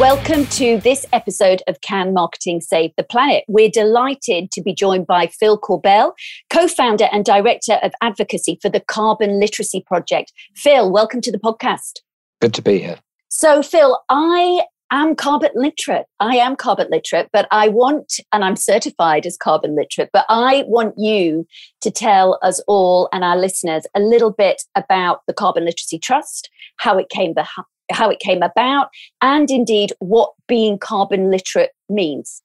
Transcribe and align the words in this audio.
Welcome 0.00 0.44
to 0.48 0.78
this 0.80 1.06
episode 1.14 1.62
of 1.66 1.80
Can 1.80 2.12
Marketing 2.12 2.60
Save 2.60 2.90
the 2.98 3.02
Planet? 3.02 3.44
We're 3.48 3.70
delighted 3.70 4.50
to 4.50 4.60
be 4.60 4.74
joined 4.74 5.06
by 5.06 5.26
Phil 5.26 5.58
Korbel, 5.58 6.12
co 6.50 6.68
founder 6.68 7.08
and 7.10 7.24
director 7.24 7.78
of 7.82 7.92
advocacy 8.02 8.58
for 8.60 8.68
the 8.68 8.80
Carbon 8.80 9.40
Literacy 9.40 9.82
Project. 9.86 10.34
Phil, 10.54 10.92
welcome 10.92 11.22
to 11.22 11.32
the 11.32 11.38
podcast. 11.38 12.00
Good 12.42 12.52
to 12.52 12.60
be 12.60 12.78
here. 12.78 12.98
So, 13.30 13.62
Phil, 13.62 13.98
I 14.10 14.64
am 14.90 15.14
carbon 15.14 15.52
literate. 15.54 16.04
I 16.20 16.36
am 16.36 16.56
carbon 16.56 16.88
literate, 16.90 17.30
but 17.32 17.48
I 17.50 17.68
want, 17.68 18.20
and 18.34 18.44
I'm 18.44 18.56
certified 18.56 19.24
as 19.24 19.38
carbon 19.38 19.74
literate, 19.74 20.10
but 20.12 20.26
I 20.28 20.64
want 20.66 20.92
you 20.98 21.46
to 21.80 21.90
tell 21.90 22.38
us 22.42 22.60
all 22.68 23.08
and 23.14 23.24
our 23.24 23.38
listeners 23.38 23.86
a 23.94 24.00
little 24.00 24.30
bit 24.30 24.62
about 24.74 25.22
the 25.26 25.32
Carbon 25.32 25.64
Literacy 25.64 25.98
Trust, 25.98 26.50
how 26.76 26.98
it 26.98 27.08
came 27.08 27.32
behind 27.32 27.64
how 27.90 28.08
it 28.10 28.20
came 28.20 28.42
about, 28.42 28.88
and 29.22 29.50
indeed 29.50 29.92
what 29.98 30.32
being 30.48 30.78
carbon 30.78 31.30
literate 31.30 31.70
means. 31.88 32.42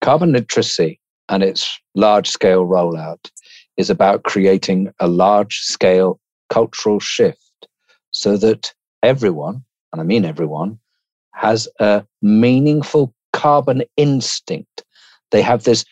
Carbon 0.00 0.32
literacy 0.32 1.00
and 1.28 1.42
its 1.42 1.78
large 1.94 2.28
scale 2.28 2.66
rollout 2.66 3.30
is 3.76 3.88
about 3.88 4.24
creating 4.24 4.92
a 5.00 5.08
large 5.08 5.58
scale 5.58 6.20
cultural 6.50 7.00
shift 7.00 7.68
so 8.10 8.36
that 8.36 8.72
everyone, 9.02 9.64
and 9.92 10.00
I 10.00 10.04
mean 10.04 10.24
everyone, 10.24 10.78
has 11.34 11.68
a 11.80 12.04
meaningful 12.20 13.14
carbon 13.32 13.82
instinct. 13.96 14.84
They 15.30 15.42
have 15.42 15.64
this 15.64 15.84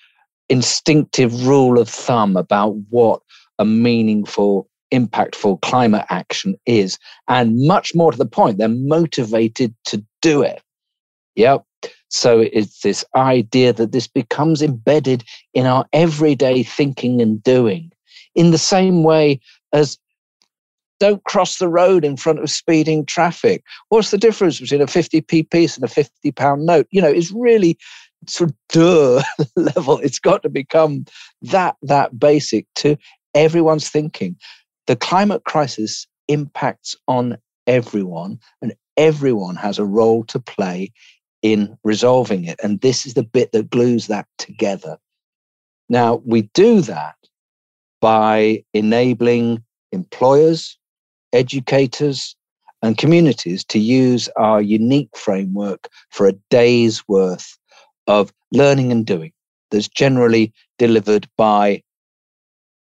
instinctive 0.48 1.46
rule 1.46 1.78
of 1.78 1.88
thumb 1.88 2.36
about 2.36 2.74
what 2.90 3.22
a 3.58 3.64
meaningful 3.64 4.68
impactful 4.92 5.60
climate 5.62 6.06
action 6.10 6.56
is. 6.66 6.98
And 7.28 7.66
much 7.66 7.94
more 7.94 8.12
to 8.12 8.18
the 8.18 8.26
point, 8.26 8.58
they're 8.58 8.68
motivated 8.68 9.74
to 9.86 10.04
do 10.22 10.42
it. 10.42 10.62
Yep. 11.36 11.64
So 12.08 12.40
it's 12.40 12.80
this 12.80 13.04
idea 13.14 13.72
that 13.72 13.92
this 13.92 14.08
becomes 14.08 14.62
embedded 14.62 15.24
in 15.54 15.66
our 15.66 15.86
everyday 15.92 16.62
thinking 16.62 17.22
and 17.22 17.42
doing 17.42 17.92
in 18.34 18.50
the 18.50 18.58
same 18.58 19.02
way 19.04 19.40
as 19.72 19.98
don't 20.98 21.24
cross 21.24 21.56
the 21.56 21.68
road 21.68 22.04
in 22.04 22.16
front 22.16 22.40
of 22.40 22.50
speeding 22.50 23.06
traffic. 23.06 23.64
What's 23.88 24.10
the 24.10 24.18
difference 24.18 24.60
between 24.60 24.82
a 24.82 24.86
50p 24.86 25.50
piece 25.50 25.76
and 25.76 25.84
a 25.84 25.88
50 25.88 26.30
pound 26.32 26.66
note? 26.66 26.86
You 26.90 27.00
know, 27.00 27.08
it's 27.08 27.32
really 27.32 27.78
sort 28.26 28.50
of 28.50 28.56
duh 28.68 29.22
level. 29.56 29.98
It's 30.00 30.18
got 30.18 30.42
to 30.42 30.50
become 30.50 31.06
that 31.42 31.76
that 31.82 32.18
basic 32.18 32.66
to 32.76 32.96
everyone's 33.34 33.88
thinking 33.88 34.36
the 34.90 34.96
climate 34.96 35.44
crisis 35.44 36.08
impacts 36.26 36.96
on 37.06 37.38
everyone, 37.68 38.40
and 38.60 38.74
everyone 38.96 39.54
has 39.54 39.78
a 39.78 39.84
role 39.84 40.24
to 40.24 40.40
play 40.40 40.90
in 41.42 41.78
resolving 41.84 42.44
it. 42.44 42.58
And 42.60 42.80
this 42.80 43.06
is 43.06 43.14
the 43.14 43.22
bit 43.22 43.52
that 43.52 43.70
glues 43.70 44.08
that 44.08 44.26
together. 44.36 44.98
Now, 45.88 46.20
we 46.24 46.42
do 46.54 46.80
that 46.80 47.14
by 48.00 48.64
enabling 48.74 49.62
employers, 49.92 50.76
educators, 51.32 52.34
and 52.82 52.98
communities 52.98 53.62
to 53.66 53.78
use 53.78 54.28
our 54.34 54.60
unique 54.60 55.16
framework 55.16 55.86
for 56.08 56.26
a 56.26 56.38
day's 56.50 57.06
worth 57.06 57.56
of 58.08 58.32
learning 58.50 58.90
and 58.90 59.06
doing 59.06 59.30
that's 59.70 59.86
generally 59.86 60.52
delivered 60.78 61.28
by 61.36 61.80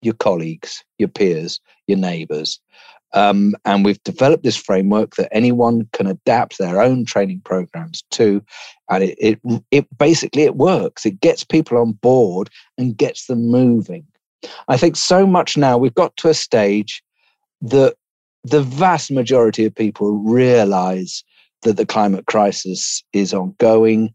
your 0.05 0.13
colleagues, 0.13 0.83
your 0.97 1.09
peers, 1.09 1.59
your 1.87 1.97
neighbors. 1.97 2.59
Um, 3.13 3.55
and 3.63 3.85
we've 3.85 4.03
developed 4.03 4.43
this 4.43 4.57
framework 4.57 5.15
that 5.15 5.33
anyone 5.33 5.87
can 5.93 6.07
adapt 6.07 6.57
their 6.57 6.81
own 6.81 7.05
training 7.05 7.41
programs 7.45 8.03
to. 8.11 8.43
And 8.89 9.03
it, 9.03 9.17
it, 9.19 9.63
it 9.71 9.97
basically 9.97 10.43
it 10.43 10.55
works. 10.55 11.05
It 11.05 11.21
gets 11.21 11.43
people 11.43 11.77
on 11.77 11.93
board 11.93 12.49
and 12.77 12.97
gets 12.97 13.27
them 13.27 13.49
moving. 13.49 14.05
I 14.67 14.77
think 14.77 14.95
so 14.95 15.25
much 15.25 15.57
now 15.57 15.77
we've 15.77 15.93
got 15.93 16.15
to 16.17 16.29
a 16.29 16.33
stage 16.33 17.01
that 17.61 17.95
the 18.43 18.61
vast 18.61 19.11
majority 19.11 19.65
of 19.65 19.73
people 19.73 20.11
realize 20.11 21.23
that 21.63 21.77
the 21.77 21.85
climate 21.85 22.27
crisis 22.27 23.03
is 23.11 23.33
ongoing 23.33 24.13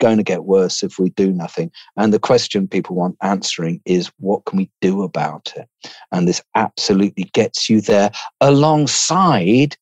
going 0.00 0.16
to 0.16 0.24
get 0.24 0.44
worse 0.44 0.82
if 0.82 0.98
we 0.98 1.10
do 1.10 1.32
nothing. 1.32 1.70
And 1.96 2.12
the 2.12 2.18
question 2.18 2.66
people 2.66 2.96
want 2.96 3.16
answering 3.22 3.80
is 3.84 4.10
what 4.18 4.44
can 4.46 4.58
we 4.58 4.70
do 4.80 5.02
about 5.02 5.52
it? 5.56 5.68
And 6.10 6.26
this 6.26 6.42
absolutely 6.56 7.24
gets 7.32 7.70
you 7.70 7.80
there 7.80 8.10
alongside 8.40 9.76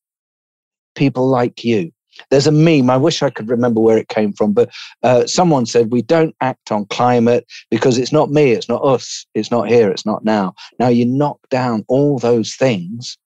people 0.95 1.27
like 1.27 1.63
you. 1.63 1.91
There's 2.31 2.47
a 2.47 2.51
meme, 2.51 2.89
I 2.89 2.97
wish 2.97 3.23
I 3.23 3.29
could 3.29 3.49
remember 3.49 3.79
where 3.79 3.97
it 3.97 4.09
came 4.09 4.33
from, 4.33 4.51
but 4.51 4.69
uh, 5.03 5.25
someone 5.25 5.65
said, 5.65 5.91
We 5.91 6.01
don't 6.01 6.35
act 6.41 6.71
on 6.71 6.85
climate 6.87 7.45
because 7.71 7.97
it's 7.97 8.11
not 8.11 8.29
me, 8.29 8.51
it's 8.51 8.67
not 8.67 8.83
us, 8.83 9.25
it's 9.35 9.51
not 9.51 9.69
here, 9.69 9.89
it's 9.89 10.05
not 10.05 10.25
now. 10.25 10.53
Now 10.79 10.89
you 10.89 11.05
knock 11.05 11.39
down 11.49 11.85
all 11.87 12.19
those 12.19 12.55
things 12.55 13.17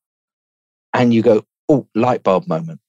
and 0.93 1.13
you 1.13 1.23
go, 1.23 1.43
Oh, 1.69 1.87
light 1.95 2.21
bulb 2.23 2.47
moment. 2.47 2.79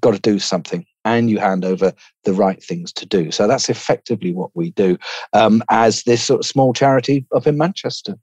Got 0.00 0.14
to 0.14 0.20
do 0.20 0.38
something 0.38 0.84
and 1.04 1.30
you 1.30 1.38
hand 1.38 1.64
over 1.64 1.92
the 2.24 2.32
right 2.32 2.62
things 2.62 2.92
to 2.94 3.06
do. 3.06 3.30
So 3.30 3.46
that's 3.46 3.68
effectively 3.68 4.32
what 4.32 4.50
we 4.54 4.70
do 4.70 4.96
um, 5.32 5.62
as 5.70 6.02
this 6.04 6.24
sort 6.24 6.40
of 6.40 6.46
small 6.46 6.72
charity 6.72 7.26
up 7.34 7.46
in 7.46 7.58
Manchester. 7.58 8.16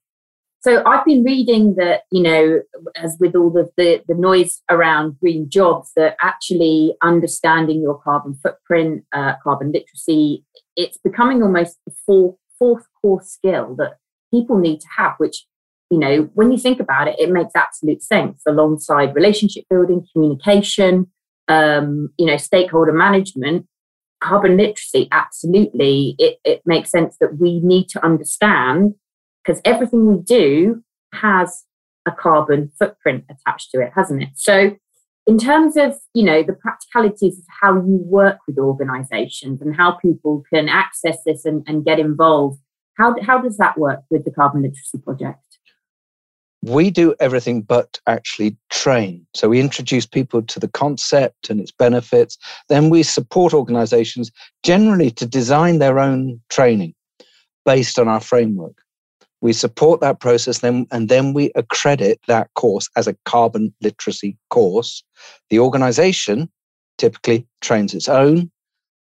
So 0.62 0.84
I've 0.86 1.04
been 1.06 1.24
reading 1.24 1.74
that, 1.78 2.02
you 2.12 2.22
know, 2.22 2.62
as 2.96 3.18
with 3.20 3.36
all 3.36 3.58
of 3.58 3.72
the, 3.78 4.04
the 4.08 4.14
noise 4.14 4.62
around 4.70 5.20
green 5.20 5.50
jobs, 5.50 5.92
that 5.96 6.16
actually 6.22 6.96
understanding 7.02 7.82
your 7.82 8.00
carbon 8.00 8.36
footprint, 8.36 9.04
uh, 9.12 9.34
carbon 9.44 9.72
literacy, 9.72 10.46
it's 10.76 11.00
becoming 11.00 11.42
almost 11.42 11.78
the 11.88 11.94
fourth, 12.06 12.36
fourth 12.60 12.86
core 13.02 13.24
skill 13.24 13.76
that 13.78 13.98
people 14.32 14.60
need 14.60 14.80
to 14.82 14.88
have, 14.98 15.14
which, 15.18 15.48
you 15.90 15.98
know, 15.98 16.30
when 16.36 16.52
you 16.52 16.60
think 16.60 16.80
about 16.80 17.08
it, 17.08 17.16
it 17.18 17.32
makes 17.32 17.56
absolute 17.56 18.04
sense 18.04 18.44
alongside 18.48 19.16
relationship 19.16 19.64
building, 19.68 20.06
communication, 20.14 21.08
um, 21.52 22.10
you 22.18 22.26
know, 22.26 22.38
stakeholder 22.38 22.94
management, 22.94 23.68
carbon 24.22 24.58
literacy, 24.58 25.08
absolutely, 25.12 26.16
it, 26.18 26.38
it 26.44 26.62
makes 26.66 26.92
sense 26.92 27.18
that 27.20 27.38
we 27.38 27.60
need 27.60 27.88
to 27.90 28.04
understand 28.06 28.94
because 29.44 29.62
everything 29.66 30.08
we 30.08 30.22
do 30.24 30.84
has 31.14 31.64
a 32.08 32.12
carbon 32.12 32.72
footprint 32.80 33.26
attached 33.30 33.72
to 33.72 33.82
it, 33.82 33.92
hasn't 33.96 34.22
it? 34.22 34.30
So, 34.36 34.78
in 35.28 35.38
terms 35.38 35.78
of 35.78 35.96
you 36.16 36.24
know 36.24 36.42
the 36.42 36.54
practicalities 36.54 37.38
of 37.38 37.46
how 37.62 37.76
you 37.76 38.00
work 38.04 38.38
with 38.48 38.58
organizations 38.58 39.62
and 39.62 39.76
how 39.76 39.92
people 39.92 40.44
can 40.52 40.68
access 40.68 41.18
this 41.26 41.46
and, 41.46 41.64
and 41.68 41.86
get 41.86 42.00
involved 42.00 42.60
how, 42.98 43.16
how 43.22 43.42
does 43.42 43.58
that 43.58 43.78
work 43.78 44.02
with 44.10 44.26
the 44.26 44.32
carbon 44.32 44.62
literacy 44.62 45.00
project 45.04 45.51
we 46.64 46.92
do 46.92 47.16
everything 47.20 47.62
but 47.62 48.00
actually 48.08 48.56
train. 48.70 49.26
So 49.34 49.50
we 49.50 49.60
introduce 49.60 50.06
people 50.06 50.42
to 50.44 50.60
the 50.60 50.68
concept 50.68 51.50
and 51.50 51.60
its 51.60 51.72
benefits. 51.72 52.38
Then 52.70 52.90
we 52.90 53.04
support 53.04 53.54
organizations 53.54 54.32
generally 54.64 55.12
to 55.12 55.26
design 55.26 55.80
their 55.80 56.00
own 56.00 56.40
training 56.50 56.94
based 57.66 57.98
on 57.98 58.08
our 58.08 58.20
framework. 58.20 58.78
We 59.42 59.54
support 59.54 60.02
that 60.02 60.20
process 60.20 60.60
then, 60.60 60.86
and 60.92 61.10
then 61.10 61.34
we 61.34 61.52
accredit 61.56 62.20
that 62.28 62.54
course 62.54 62.88
as 62.96 63.08
a 63.08 63.18
carbon 63.26 63.74
literacy 63.82 64.38
course. 64.52 65.04
The 65.50 65.58
organization 65.58 66.48
typically 67.00 67.48
trains 67.62 67.96
its 67.96 68.08
own, 68.08 68.52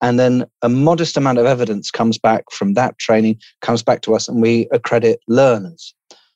and 0.02 0.18
then 0.18 0.46
a 0.62 0.70
modest 0.70 1.18
amount 1.18 1.38
of 1.38 1.46
evidence 1.46 1.92
comes 1.92 2.18
back 2.18 2.46
from 2.50 2.76
that 2.76 2.98
training, 2.98 3.42
comes 3.62 3.84
back 3.84 4.02
to 4.04 4.16
us, 4.16 4.30
and 4.30 4.42
we 4.42 4.70
accredit 4.72 5.20
learners. 5.28 5.94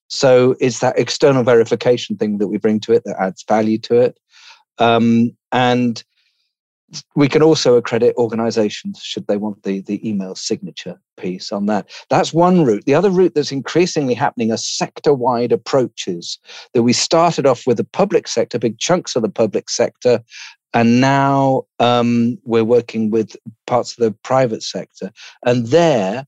So 0.08 0.56
it's 0.60 0.80
that 0.80 0.98
external 0.98 1.44
verification 1.44 2.18
thing 2.18 2.38
that 2.38 2.48
we 2.48 2.58
bring 2.58 2.80
to 2.82 2.94
it 2.94 3.04
that 3.06 3.20
adds 3.20 3.44
value 3.48 3.78
to 3.80 4.00
it. 4.00 4.20
Um, 4.78 5.36
and 5.52 6.04
we 7.16 7.28
can 7.28 7.42
also 7.42 7.76
accredit 7.76 8.16
organizations 8.18 9.00
should 9.02 9.26
they 9.28 9.38
want 9.38 9.64
the, 9.64 9.82
the 9.82 10.08
email 10.08 10.36
signature 10.36 11.00
piece 11.18 11.52
on 11.52 11.66
that. 11.66 11.90
That's 12.10 12.34
one 12.34 12.64
route. 12.64 12.86
The 12.86 12.94
other 12.94 13.10
route 13.10 13.34
that's 13.36 13.52
increasingly 13.52 14.14
happening 14.14 14.52
are 14.52 14.58
sector 14.58 15.14
wide 15.14 15.52
approaches 15.52 16.38
that 16.74 16.84
we 16.84 16.94
started 16.94 17.46
off 17.46 17.66
with 17.66 17.78
the 17.78 17.84
public 17.84 18.28
sector, 18.28 18.60
big 18.60 18.78
chunks 18.80 19.16
of 19.16 19.24
the 19.24 19.30
public 19.30 19.70
sector. 19.70 20.22
And 20.74 21.02
now 21.02 21.64
um, 21.80 22.38
we're 22.44 22.66
working 22.66 23.10
with 23.10 23.36
parts 23.66 23.98
of 23.98 24.04
the 24.04 24.12
private 24.12 24.62
sector. 24.62 25.12
And 25.46 25.68
there, 25.68 26.26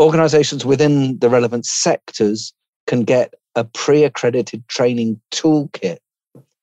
organizations 0.00 0.64
within 0.64 1.18
the 1.18 1.28
relevant 1.28 1.66
sectors 1.66 2.52
can 2.86 3.04
get 3.04 3.34
a 3.54 3.64
pre 3.64 4.04
accredited 4.04 4.66
training 4.68 5.20
toolkit 5.32 5.98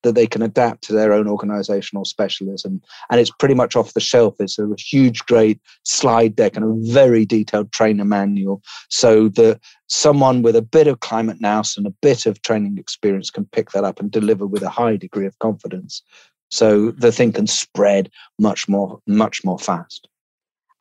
that 0.04 0.14
they 0.14 0.26
can 0.26 0.42
adapt 0.42 0.84
to 0.84 0.92
their 0.92 1.12
own 1.12 1.26
organizational 1.26 2.04
specialism. 2.04 2.80
And 3.10 3.20
it's 3.20 3.30
pretty 3.30 3.54
much 3.54 3.74
off 3.74 3.94
the 3.94 4.00
shelf. 4.00 4.36
It's 4.38 4.58
a 4.58 4.68
huge, 4.78 5.24
great 5.26 5.60
slide 5.82 6.36
deck 6.36 6.56
and 6.56 6.64
a 6.64 6.92
very 6.92 7.24
detailed 7.24 7.72
trainer 7.72 8.04
manual 8.04 8.62
so 8.90 9.28
that 9.30 9.60
someone 9.88 10.42
with 10.42 10.56
a 10.56 10.62
bit 10.62 10.86
of 10.86 11.00
climate 11.00 11.38
nous 11.40 11.76
and 11.76 11.86
a 11.86 11.94
bit 12.02 12.26
of 12.26 12.40
training 12.42 12.78
experience 12.78 13.30
can 13.30 13.46
pick 13.46 13.70
that 13.72 13.84
up 13.84 13.98
and 13.98 14.10
deliver 14.10 14.46
with 14.46 14.62
a 14.62 14.70
high 14.70 14.96
degree 14.96 15.26
of 15.26 15.38
confidence. 15.38 16.02
So 16.50 16.92
the 16.92 17.10
thing 17.10 17.32
can 17.32 17.46
spread 17.46 18.10
much 18.38 18.68
more, 18.68 19.00
much 19.06 19.42
more 19.42 19.58
fast. 19.58 20.08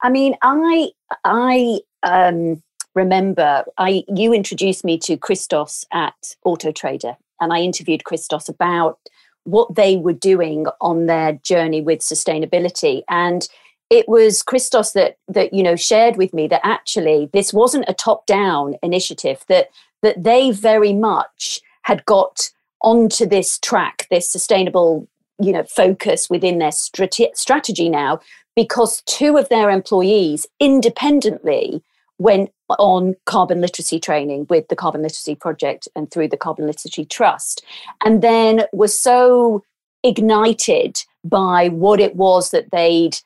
I 0.02 0.10
mean, 0.10 0.36
I 0.44 0.90
I 1.24 1.80
um, 2.04 2.62
remember 2.96 3.66
I 3.78 4.04
you 4.14 4.34
introduced 4.34 4.84
me 4.84 4.98
to 5.00 5.18
Christos 5.18 5.86
at 5.92 6.36
Auto 6.44 6.72
Trader, 6.72 7.18
and 7.40 7.54
I 7.54 7.60
interviewed 7.60 8.04
Christos 8.04 8.50
about 8.50 9.00
what 9.46 9.76
they 9.76 9.98
were 9.98 10.14
doing 10.14 10.66
on 10.80 11.06
their 11.06 11.34
journey 11.34 11.82
with 11.82 12.00
sustainability. 12.00 13.04
And 13.10 13.48
it 13.90 14.08
was 14.08 14.42
Christos 14.42 14.94
that 14.94 15.18
that 15.28 15.54
you 15.54 15.64
know 15.64 15.76
shared 15.76 16.18
with 16.18 16.34
me 16.34 16.48
that 16.48 16.62
actually 16.64 17.30
this 17.34 17.54
wasn't 17.54 17.86
a 17.88 17.94
top 17.94 18.26
down 18.26 18.76
initiative 18.82 19.44
that 19.48 19.70
that 20.02 20.24
they 20.24 20.52
very 20.52 20.94
much 20.94 21.62
had 21.84 22.06
got 22.06 22.50
onto 22.82 23.26
this 23.26 23.60
track 23.60 24.08
this 24.10 24.30
sustainable 24.30 25.08
you 25.40 25.52
know 25.52 25.64
focus 25.64 26.30
within 26.30 26.60
their 26.60 26.72
strate- 26.72 27.36
strategy 27.38 27.90
now 27.90 28.20
because 28.56 29.02
two 29.06 29.38
of 29.38 29.50
their 29.50 29.70
employees 29.70 30.46
independently 30.60 31.84
went 32.20 32.52
on 32.70 33.16
carbon 33.26 33.62
literacy 33.62 34.00
training 34.00 34.46
with 34.50 34.68
the 34.68 34.76
Carbon 34.76 35.02
Literacy 35.02 35.36
Project 35.36 35.88
and 35.96 36.10
through 36.10 36.28
the 36.30 36.38
Carbon 36.38 36.66
Literacy 36.66 37.06
Trust, 37.06 37.64
and 38.06 38.22
then 38.22 38.66
was 38.72 38.98
so 38.98 39.64
ignited 40.04 40.98
by 41.24 41.70
what 41.70 42.00
it 42.00 42.16
was 42.16 42.52
that 42.52 42.72
they'd 42.72 43.18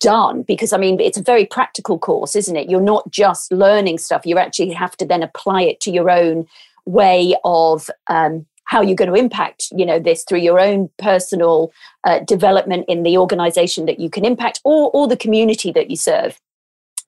done. 0.00 0.42
Because 0.42 0.72
i 0.72 0.76
mean 0.76 1.00
it's 1.00 1.16
a 1.16 1.22
very 1.22 1.46
practical 1.46 1.98
course 1.98 2.36
isn't 2.36 2.56
it? 2.56 2.68
You're 2.68 2.80
not 2.80 3.10
just 3.10 3.50
learning 3.52 3.98
stuff 3.98 4.26
you 4.26 4.38
actually 4.38 4.72
have 4.72 4.96
to 4.98 5.06
then 5.06 5.22
apply 5.22 5.62
it 5.62 5.80
to 5.80 5.90
your 5.90 6.10
own 6.10 6.46
way 6.84 7.36
of 7.44 7.90
um, 8.08 8.46
how 8.64 8.82
you're 8.82 8.94
going 8.94 9.10
to 9.10 9.18
impact 9.18 9.68
you 9.74 9.86
know 9.86 9.98
this 9.98 10.24
through 10.24 10.40
your 10.40 10.60
own 10.60 10.90
personal 10.98 11.72
uh, 12.04 12.20
development 12.20 12.84
in 12.88 13.02
the 13.02 13.16
organization 13.16 13.86
that 13.86 13.98
you 13.98 14.10
can 14.10 14.24
impact 14.24 14.60
or 14.64 14.90
or 14.92 15.08
the 15.08 15.16
community 15.16 15.72
that 15.72 15.90
you 15.90 15.96
serve 15.96 16.38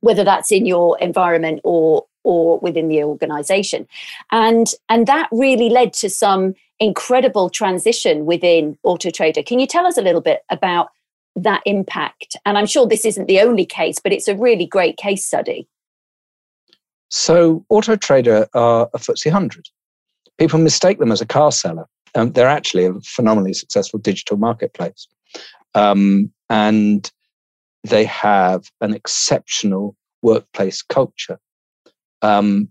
whether 0.00 0.24
that's 0.24 0.52
in 0.52 0.66
your 0.66 0.98
environment 0.98 1.60
or 1.64 2.06
or 2.22 2.58
within 2.58 2.88
the 2.88 3.02
organization. 3.02 3.86
And 4.30 4.66
and 4.88 5.06
that 5.06 5.28
really 5.32 5.68
led 5.68 5.92
to 5.94 6.10
some 6.10 6.54
incredible 6.78 7.50
transition 7.50 8.26
within 8.26 8.78
Auto 8.82 9.10
Trader. 9.10 9.42
Can 9.42 9.58
you 9.58 9.66
tell 9.66 9.86
us 9.86 9.96
a 9.96 10.02
little 10.02 10.20
bit 10.20 10.42
about 10.50 10.90
that 11.36 11.62
impact? 11.64 12.36
And 12.44 12.58
i'm 12.58 12.66
sure 12.66 12.86
this 12.86 13.04
isn't 13.04 13.26
the 13.26 13.40
only 13.40 13.64
case 13.64 13.98
but 14.02 14.12
it's 14.12 14.28
a 14.28 14.36
really 14.36 14.66
great 14.66 14.96
case 14.96 15.24
study. 15.24 15.68
So 17.08 17.64
Auto 17.68 17.96
Trader 17.96 18.48
are 18.54 18.88
a 18.94 18.98
FTSE 18.98 19.26
100 19.26 19.68
people 20.38 20.58
mistake 20.58 20.98
them 20.98 21.12
as 21.12 21.20
a 21.20 21.26
car 21.26 21.52
seller 21.52 21.86
um, 22.14 22.32
they're 22.32 22.48
actually 22.48 22.86
a 22.86 22.94
phenomenally 23.04 23.52
successful 23.52 23.98
digital 23.98 24.36
marketplace. 24.36 25.06
Um, 25.74 26.32
and 26.48 27.10
they 27.84 28.04
have 28.04 28.70
an 28.80 28.94
exceptional 28.94 29.96
workplace 30.22 30.82
culture 30.82 31.38
because 32.20 32.38
um, 32.38 32.68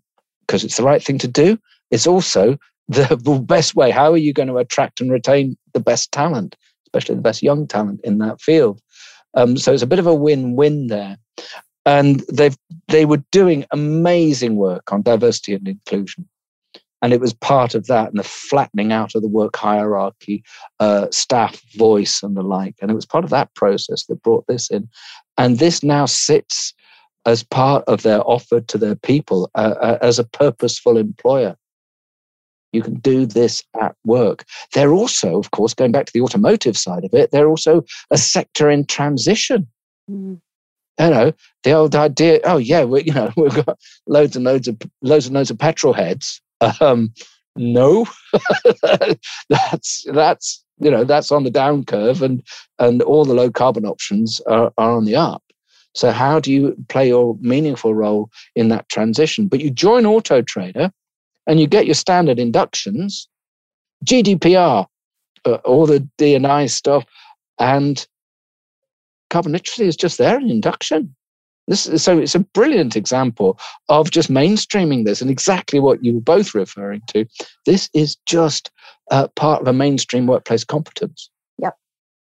it's 0.48 0.78
the 0.78 0.84
right 0.84 1.04
thing 1.04 1.18
to 1.18 1.28
do. 1.28 1.58
It's 1.92 2.08
also 2.08 2.58
the 2.88 3.44
best 3.46 3.76
way. 3.76 3.92
How 3.92 4.12
are 4.12 4.18
you 4.18 4.34
going 4.34 4.50
to 4.50 4.58
attract 4.58 5.02
and 5.02 5.12
retain 5.12 5.58
the 5.74 5.80
best 5.80 6.12
talent, 6.12 6.56
especially 6.88 7.16
the 7.16 7.22
best 7.22 7.42
young 7.42 7.68
talent 7.68 8.02
in 8.04 8.20
that 8.20 8.42
field? 8.42 8.82
Um, 9.36 9.58
so 9.58 9.74
it's 9.74 9.84
a 9.84 9.88
bit 9.88 10.00
of 10.00 10.08
a 10.08 10.14
win-win 10.14 10.88
there. 10.88 11.18
And 11.86 12.20
they've 12.32 12.58
they 12.88 13.06
were 13.06 13.24
doing 13.32 13.66
amazing 13.72 14.58
work 14.58 14.92
on 14.92 15.02
diversity 15.02 15.54
and 15.54 15.68
inclusion 15.68 16.28
and 17.02 17.14
it 17.14 17.22
was 17.22 17.34
part 17.34 17.76
of 17.76 17.88
that 17.88 18.10
and 18.10 18.20
the 18.20 18.24
flattening 18.24 18.92
out 18.92 19.16
of 19.16 19.22
the 19.22 19.28
work 19.28 19.56
hierarchy 19.56 20.44
uh, 20.80 21.08
staff 21.12 21.62
voice 21.76 22.22
and 22.22 22.36
the 22.36 22.42
like. 22.42 22.76
And 22.82 22.92
it 22.92 22.96
was 22.96 23.06
part 23.06 23.24
of 23.24 23.30
that 23.30 23.54
process 23.56 24.06
that 24.06 24.24
brought 24.24 24.46
this 24.48 24.70
in. 24.70 24.90
And 25.38 25.60
this 25.60 25.82
now 25.84 26.06
sits 26.06 26.74
as 27.26 27.44
part 27.44 27.84
of 27.88 28.04
their 28.04 28.22
offer 28.28 28.60
to 28.62 28.78
their 28.78 28.96
people 28.96 29.50
uh, 29.56 29.76
uh, 29.80 29.98
as 30.02 30.20
a 30.20 30.24
purposeful 30.24 30.98
employer. 30.98 31.56
You 32.72 32.82
can 32.84 32.96
do 32.96 33.26
this 33.26 33.64
at 33.82 33.96
work. 34.06 34.46
They're 34.74 34.94
also 34.94 35.40
of 35.40 35.52
course 35.52 35.74
going 35.74 35.92
back 35.92 36.06
to 36.06 36.14
the 36.14 36.22
automotive 36.22 36.78
side 36.78 37.04
of 37.04 37.14
it 37.14 37.32
they're 37.32 37.50
also 37.50 37.84
a 38.12 38.18
sector 38.18 38.70
in 38.70 38.86
transition. 38.86 39.68
Mm. 40.10 40.42
you 41.00 41.10
know 41.10 41.34
the 41.64 41.72
old 41.72 41.96
idea 41.96 42.40
oh 42.44 42.58
yeah 42.58 42.84
we, 42.84 43.04
you 43.04 43.14
know 43.14 43.32
we've 43.38 43.64
got 43.64 43.78
loads 44.08 44.36
and 44.36 44.44
loads 44.44 44.68
of 44.68 44.76
loads 45.04 45.28
and 45.28 45.36
loads 45.36 45.52
of 45.52 45.58
petrol 45.60 45.94
heads 45.94 46.42
um, 46.82 47.14
no, 47.56 48.06
that's 49.50 50.06
that's 50.12 50.64
you 50.80 50.92
know 50.92 51.04
that's 51.04 51.32
on 51.32 51.44
the 51.44 51.52
down 51.52 51.84
curve, 51.84 52.22
and 52.22 52.44
and 52.80 53.02
all 53.02 53.26
the 53.26 53.34
low 53.34 53.52
carbon 53.52 53.86
options 53.86 54.40
are, 54.48 54.72
are 54.78 54.92
on 54.92 55.06
the 55.06 55.16
up. 55.16 55.44
So 55.94 56.12
how 56.12 56.40
do 56.40 56.52
you 56.52 56.76
play 56.88 57.08
your 57.08 57.38
meaningful 57.42 57.96
role 57.96 58.30
in 58.56 58.70
that 58.70 58.88
transition? 58.90 59.48
But 59.48 59.60
you 59.60 59.72
join 59.72 60.06
Auto 60.06 60.42
Trader, 60.42 60.92
and 61.48 61.60
you 61.60 61.68
get 61.68 61.86
your 61.86 61.96
standard 61.96 62.40
inductions, 62.40 63.28
GDPR, 64.06 64.86
uh, 65.46 65.54
all 65.66 65.86
the 65.86 66.08
DNI 66.18 66.70
stuff, 66.70 67.06
and 67.60 68.08
carbon 69.30 69.52
literacy 69.52 69.86
is 69.86 69.96
just 69.96 70.18
there 70.18 70.40
in 70.40 70.50
induction. 70.50 71.16
This, 71.70 72.04
so 72.04 72.18
it's 72.18 72.34
a 72.34 72.40
brilliant 72.40 72.96
example 72.96 73.60
of 73.90 74.10
just 74.10 74.32
mainstreaming 74.32 75.06
this 75.06 75.22
and 75.22 75.30
exactly 75.30 75.80
what 75.80 76.04
you 76.04 76.16
were 76.16 76.22
both 76.22 76.56
referring 76.56 77.02
to. 77.10 77.26
This 77.68 77.92
is 77.94 78.18
just 78.26 78.72
uh, 79.12 79.28
part 79.36 79.62
of 79.62 79.68
a 79.68 79.74
mainstream 79.74 80.26
workplace 80.26 80.64
competence. 80.64 81.30
Yep. 81.60 81.76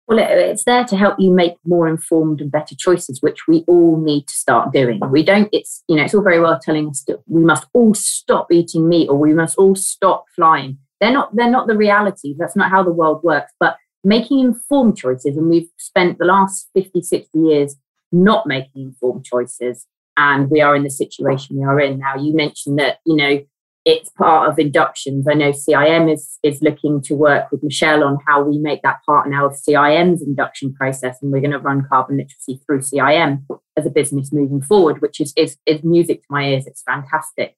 Well, 0.10 0.20
it's 0.20 0.66
there 0.66 0.84
to 0.84 0.98
help 0.98 1.16
you 1.18 1.32
make 1.32 1.54
more 1.66 1.88
informed 1.88 2.42
and 2.42 2.52
better 2.52 2.76
choices, 2.78 3.22
which 3.22 3.48
we 3.48 3.64
all 3.68 3.98
need 3.98 4.28
to 4.28 4.34
start 4.34 4.74
doing. 4.74 5.00
We 5.10 5.24
don't. 5.24 5.48
It's 5.54 5.82
you 5.88 5.96
know, 5.96 6.04
it's 6.04 6.14
all 6.14 6.24
very 6.24 6.42
well 6.42 6.60
telling 6.62 6.90
us 6.90 7.06
that 7.08 7.22
we 7.26 7.42
must 7.42 7.68
all 7.74 7.94
stop 7.94 8.52
eating 8.52 8.90
meat 8.90 9.08
or 9.08 9.16
we 9.16 9.34
must 9.34 9.58
all 9.58 9.76
stop 9.76 10.26
flying. 10.36 10.78
They're 11.00 11.14
not. 11.14 11.34
They're 11.34 11.50
not 11.50 11.68
the 11.68 11.78
reality. 11.78 12.36
That's 12.38 12.58
not 12.58 12.70
how 12.70 12.84
the 12.84 12.92
world 12.92 13.24
works. 13.24 13.54
But 13.62 13.78
making 14.04 14.40
informed 14.40 14.98
choices, 14.98 15.38
and 15.38 15.50
we've 15.50 15.70
spent 15.78 16.20
the 16.20 16.26
last 16.26 16.70
50, 16.74 17.02
60 17.02 17.40
years 17.40 17.78
not 18.12 18.48
making 18.48 18.83
informed 18.83 19.25
choices. 19.25 19.86
And 20.15 20.50
we 20.50 20.62
are 20.62 20.75
in 20.75 20.83
the 20.83 20.89
situation 20.89 21.57
we 21.57 21.63
are 21.63 21.80
in 21.80 22.00
now. 22.00 22.15
You 22.15 22.36
mentioned 22.36 22.80
that, 22.80 22.98
you 23.06 23.15
know, 23.15 23.39
it's 23.86 24.09
part 24.09 24.50
of 24.50 24.59
inductions. 24.59 25.27
I 25.30 25.33
know 25.33 25.51
CIM 25.51 26.12
is, 26.12 26.39
is 26.44 26.62
looking 26.62 27.01
to 27.04 27.13
work 27.13 27.50
with 27.51 27.63
Michelle 27.63 28.04
on 28.04 28.18
how 28.27 28.43
we 28.43 28.58
make 28.58 28.82
that 28.82 29.00
part 29.05 29.29
now 29.29 29.46
of 29.46 29.53
CIM's 29.53 30.22
induction 30.22 30.74
process. 30.74 31.17
And 31.22 31.32
we're 31.32 31.39
going 31.39 31.51
to 31.51 31.60
run 31.60 31.88
carbon 31.88 32.17
literacy 32.17 32.62
through 32.65 32.79
CIM 32.79 33.46
as 33.77 33.86
a 33.86 33.89
business 33.89 34.34
moving 34.34 34.62
forward, 34.62 35.01
which 35.01 35.22
is, 35.22 35.32
is, 35.38 35.55
is 35.65 35.84
music 35.86 36.22
to 36.24 36.27
my 36.29 36.50
ears. 36.50 36.67
It's 36.67 36.84
fantastic. 36.84 37.55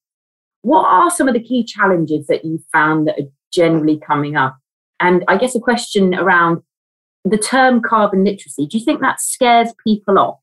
What 0.61 0.85
are 0.85 1.09
some 1.09 1.27
of 1.27 1.33
the 1.33 1.43
key 1.43 1.63
challenges 1.63 2.27
that 2.27 2.45
you 2.45 2.59
found 2.71 3.07
that 3.07 3.19
are 3.19 3.31
generally 3.51 3.97
coming 3.97 4.35
up? 4.35 4.57
And 4.99 5.23
I 5.27 5.37
guess 5.37 5.55
a 5.55 5.59
question 5.59 6.13
around 6.13 6.61
the 7.29 7.37
term 7.37 7.81
carbon 7.81 8.23
literacy, 8.23 8.65
do 8.67 8.77
you 8.77 8.83
think 8.83 9.01
that 9.01 9.21
scares 9.21 9.73
people 9.83 10.17
off? 10.17 10.39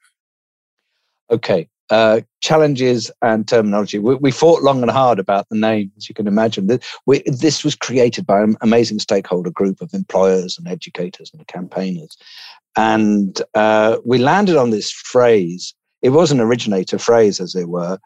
Okay. 1.30 1.68
Uh, 1.88 2.20
challenges 2.40 3.12
and 3.22 3.46
terminology. 3.46 4.00
We, 4.00 4.16
we, 4.16 4.32
fought 4.32 4.62
long 4.62 4.82
and 4.82 4.90
hard 4.90 5.20
about 5.20 5.48
the 5.50 5.56
name, 5.56 5.92
as 5.96 6.08
you 6.08 6.16
can 6.16 6.26
imagine. 6.26 6.68
We, 7.06 7.22
this 7.26 7.62
was 7.62 7.76
created 7.76 8.26
by 8.26 8.40
an 8.40 8.56
amazing 8.60 8.98
stakeholder 8.98 9.50
group 9.50 9.80
of 9.80 9.94
employers 9.94 10.58
and 10.58 10.66
educators 10.66 11.30
and 11.32 11.46
campaigners. 11.46 12.16
And 12.76 13.40
uh, 13.54 13.98
we 14.04 14.18
landed 14.18 14.56
on 14.56 14.70
this 14.70 14.90
phrase. 14.90 15.74
It 16.02 16.10
was 16.10 16.32
an 16.32 16.40
originator 16.40 16.98
phrase, 16.98 17.38
as 17.38 17.54
it 17.54 17.68
were, 17.68 17.98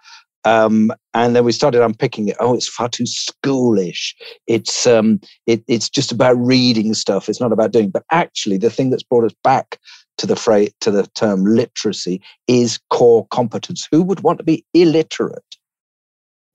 um, 0.44 0.92
and 1.14 1.36
then 1.36 1.44
we 1.44 1.52
started 1.52 1.82
unpicking 1.82 2.28
it. 2.28 2.36
Oh, 2.40 2.54
it's 2.54 2.68
far 2.68 2.88
too 2.88 3.04
schoolish. 3.04 4.14
It's 4.46 4.86
um, 4.86 5.20
it, 5.46 5.62
it's 5.68 5.88
just 5.88 6.12
about 6.12 6.38
reading 6.38 6.94
stuff. 6.94 7.28
It's 7.28 7.40
not 7.40 7.52
about 7.52 7.72
doing. 7.72 7.90
But 7.90 8.04
actually, 8.10 8.58
the 8.58 8.70
thing 8.70 8.90
that's 8.90 9.02
brought 9.02 9.24
us 9.24 9.34
back 9.44 9.78
to 10.18 10.26
the 10.26 10.36
phrase 10.36 10.72
to 10.80 10.90
the 10.90 11.06
term 11.08 11.44
literacy 11.44 12.22
is 12.46 12.78
core 12.90 13.26
competence. 13.28 13.86
Who 13.90 14.02
would 14.02 14.20
want 14.20 14.38
to 14.38 14.44
be 14.44 14.64
illiterate? 14.74 15.44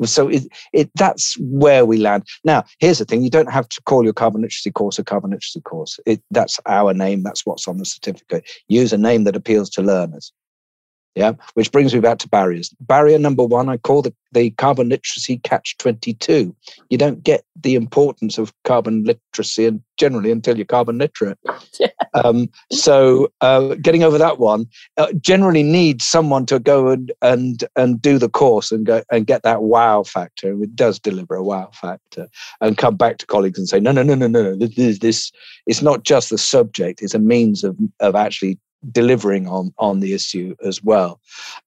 So 0.04 0.28
it, 0.28 0.44
it, 0.74 0.92
that's 0.96 1.36
where 1.40 1.86
we 1.86 1.98
land. 1.98 2.28
Now, 2.44 2.66
here's 2.80 3.00
the 3.00 3.06
thing: 3.06 3.24
you 3.24 3.30
don't 3.30 3.52
have 3.52 3.70
to 3.70 3.82
call 3.84 4.04
your 4.04 4.14
carbon 4.14 4.42
literacy 4.42 4.72
course 4.72 5.00
a 5.00 5.04
carbon 5.04 5.30
literacy 5.30 5.62
course. 5.62 6.00
It, 6.06 6.22
that's 6.32 6.60
our 6.66 6.94
name. 6.94 7.24
That's 7.24 7.46
what's 7.46 7.68
on 7.68 7.78
the 7.78 7.86
certificate. 7.86 8.50
Use 8.68 8.92
a 8.92 8.98
name 8.98 9.26
that 9.26 9.36
appeals 9.36 9.70
to 9.72 9.82
learners. 9.82 10.34
Yeah, 11.16 11.32
which 11.54 11.72
brings 11.72 11.94
me 11.94 12.02
back 12.02 12.18
to 12.20 12.28
barriers. 12.28 12.74
Barrier 12.82 13.18
number 13.18 13.46
one, 13.46 13.70
I 13.70 13.78
call 13.78 14.02
the, 14.02 14.14
the 14.34 14.50
carbon 14.52 14.90
literacy 14.90 15.38
catch 15.38 15.78
22. 15.78 16.54
You 16.90 16.98
don't 16.98 17.24
get 17.24 17.46
the 17.62 17.76
importance 17.76 18.38
of 18.38 18.54
carbon 18.64 19.06
literacy 19.06 19.66
and 19.66 19.82
generally 19.98 20.30
until 20.30 20.58
you're 20.58 20.66
carbon 20.66 20.98
literate. 20.98 21.40
Um, 22.24 22.50
so 22.72 23.30
uh, 23.42 23.76
getting 23.76 24.04
over 24.04 24.18
that 24.18 24.40
one 24.40 24.68
uh, 24.96 25.12
generally 25.20 25.64
needs 25.64 26.06
someone 26.06 26.46
to 26.46 26.60
go 26.60 26.88
and, 26.88 27.12
and 27.22 27.66
and 27.76 28.02
do 28.02 28.18
the 28.18 28.30
course 28.30 28.72
and 28.72 28.86
go 28.86 29.04
and 29.12 29.28
get 29.28 29.44
that 29.44 29.64
wow 29.64 30.04
factor. 30.04 30.64
It 30.64 30.78
does 30.78 30.98
deliver 30.98 31.36
a 31.36 31.44
wow 31.44 31.72
factor 31.74 32.30
and 32.62 32.78
come 32.78 32.96
back 32.96 33.18
to 33.18 33.26
colleagues 33.26 33.60
and 33.60 33.68
say, 33.68 33.82
no, 33.82 33.92
no, 33.92 34.02
no, 34.02 34.16
no, 34.16 34.28
no, 34.28 34.56
this, 34.56 35.00
this 35.00 35.32
it's 35.68 35.82
not 35.82 36.04
just 36.04 36.30
the 36.30 36.38
subject, 36.38 37.02
it's 37.02 37.14
a 37.14 37.20
means 37.20 37.66
of, 37.66 37.78
of 38.00 38.16
actually 38.16 38.60
delivering 38.92 39.48
on 39.48 39.74
on 39.78 40.00
the 40.00 40.14
issue 40.14 40.56
as 40.64 40.84
well. 40.84 41.20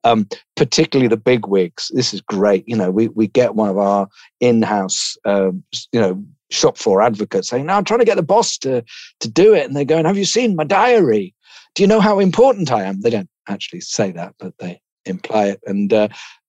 Um, 0.04 0.28
particularly 0.56 1.08
the 1.08 1.16
big 1.16 1.46
wigs. 1.46 1.90
This 1.94 2.14
is 2.14 2.20
great. 2.20 2.68
You 2.68 2.76
know, 2.76 2.90
we 2.90 3.08
we 3.08 3.26
get 3.26 3.54
one 3.54 3.68
of 3.68 3.78
our 3.78 4.08
in-house, 4.40 5.16
um, 5.24 5.62
you 5.92 6.00
know, 6.00 6.22
shop 6.50 6.78
floor 6.78 7.02
advocates 7.02 7.48
saying, 7.48 7.66
"Now 7.66 7.76
I'm 7.76 7.84
trying 7.84 8.00
to 8.00 8.06
get 8.06 8.16
the 8.16 8.22
boss 8.22 8.58
to 8.58 8.84
to 9.20 9.28
do 9.28 9.54
it," 9.54 9.66
and 9.66 9.76
they're 9.76 9.84
going, 9.84 10.04
"Have 10.04 10.18
you 10.18 10.24
seen 10.24 10.56
my 10.56 10.64
diary? 10.64 11.34
Do 11.74 11.82
you 11.82 11.86
know 11.86 12.00
how 12.00 12.18
important 12.18 12.72
I 12.72 12.84
am?" 12.84 13.00
They 13.00 13.10
don't 13.10 13.30
actually 13.48 13.80
say 13.80 14.12
that, 14.12 14.34
but 14.38 14.54
they 14.58 14.80
imply 15.04 15.46
it, 15.46 15.60
and 15.66 15.92
uh, 15.92 16.08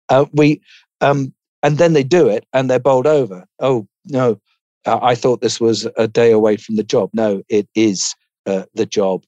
uh, 0.09 0.25
we. 0.33 0.61
Um, 1.01 1.33
and 1.61 1.77
then 1.77 1.93
they 1.93 2.03
do 2.03 2.29
it 2.29 2.45
and 2.53 2.69
they're 2.69 2.79
bowled 2.79 3.07
over. 3.07 3.45
Oh, 3.59 3.87
no, 4.05 4.39
I 4.85 5.15
thought 5.15 5.41
this 5.41 5.59
was 5.59 5.87
a 5.97 6.07
day 6.07 6.31
away 6.31 6.57
from 6.57 6.75
the 6.75 6.83
job. 6.83 7.09
No, 7.13 7.43
it 7.49 7.67
is 7.75 8.15
uh, 8.45 8.63
the 8.73 8.85
job 8.85 9.23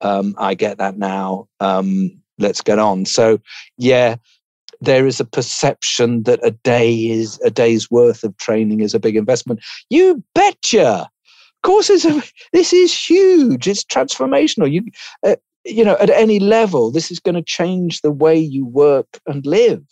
um, 0.00 0.34
I 0.38 0.54
get 0.54 0.78
that 0.78 0.98
now. 0.98 1.48
Um, 1.60 2.10
let's 2.38 2.60
get 2.60 2.78
on. 2.78 3.06
So, 3.06 3.40
yeah, 3.78 4.16
there 4.80 5.06
is 5.06 5.20
a 5.20 5.24
perception 5.24 6.24
that 6.24 6.40
a 6.42 6.50
day 6.50 7.08
is 7.08 7.40
a 7.44 7.50
day's 7.50 7.90
worth 7.90 8.24
of 8.24 8.36
training 8.36 8.80
is 8.80 8.94
a 8.94 9.00
big 9.00 9.16
investment. 9.16 9.60
You 9.90 10.22
betcha. 10.34 11.08
Of 11.08 11.62
course, 11.62 11.90
it's 11.90 12.04
a, 12.04 12.22
this 12.52 12.72
is 12.72 12.92
huge. 12.94 13.66
It's 13.66 13.84
transformational. 13.84 14.70
You, 14.70 14.84
uh, 15.24 15.36
you 15.64 15.84
know, 15.84 15.96
at 15.98 16.10
any 16.10 16.38
level, 16.38 16.92
this 16.92 17.10
is 17.10 17.18
going 17.18 17.34
to 17.34 17.42
change 17.42 18.02
the 18.02 18.12
way 18.12 18.38
you 18.38 18.66
work 18.66 19.18
and 19.26 19.44
live. 19.46 19.82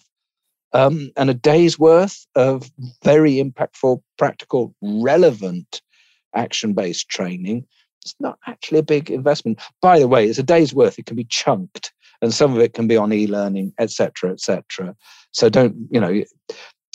Um, 0.73 1.11
and 1.17 1.31
a 1.31 1.35
day's 1.35 1.79
worth 1.79 2.27
of 2.35 2.71
very 3.05 3.35
impactful, 3.35 4.03
practical, 4.19 4.75
relevant 4.83 5.81
action-based 6.35 7.09
training 7.09 7.65
it's 8.05 8.15
not 8.21 8.39
actually 8.47 8.79
a 8.79 8.85
big 8.85 9.11
investment. 9.11 9.61
By 9.81 9.99
the 9.99 10.09
way, 10.09 10.27
it's 10.27 10.39
a 10.39 10.43
day's 10.43 10.75
worth. 10.75 10.99
It 10.99 11.07
can 11.07 11.17
be 11.17 11.25
chunked, 11.25 11.93
and 12.21 12.33
some 12.33 12.53
of 12.53 12.61
it 12.61 12.75
can 12.75 12.87
be 12.87 12.97
on 12.97 13.13
e-learning, 13.13 13.73
etc., 13.79 14.33
etc. 14.33 14.95
So 15.33 15.49
don't 15.49 15.75
you 15.91 16.01
know? 16.01 16.23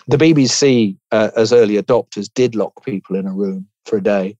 The 0.08 0.18
BBC, 0.18 0.98
uh, 1.12 1.30
as 1.36 1.54
early 1.54 1.76
adopters, 1.76 2.30
did 2.34 2.56
lock 2.56 2.84
people 2.84 3.16
in 3.16 3.28
a 3.28 3.34
room 3.34 3.68
for 3.86 3.98
a 3.98 4.04
day, 4.04 4.38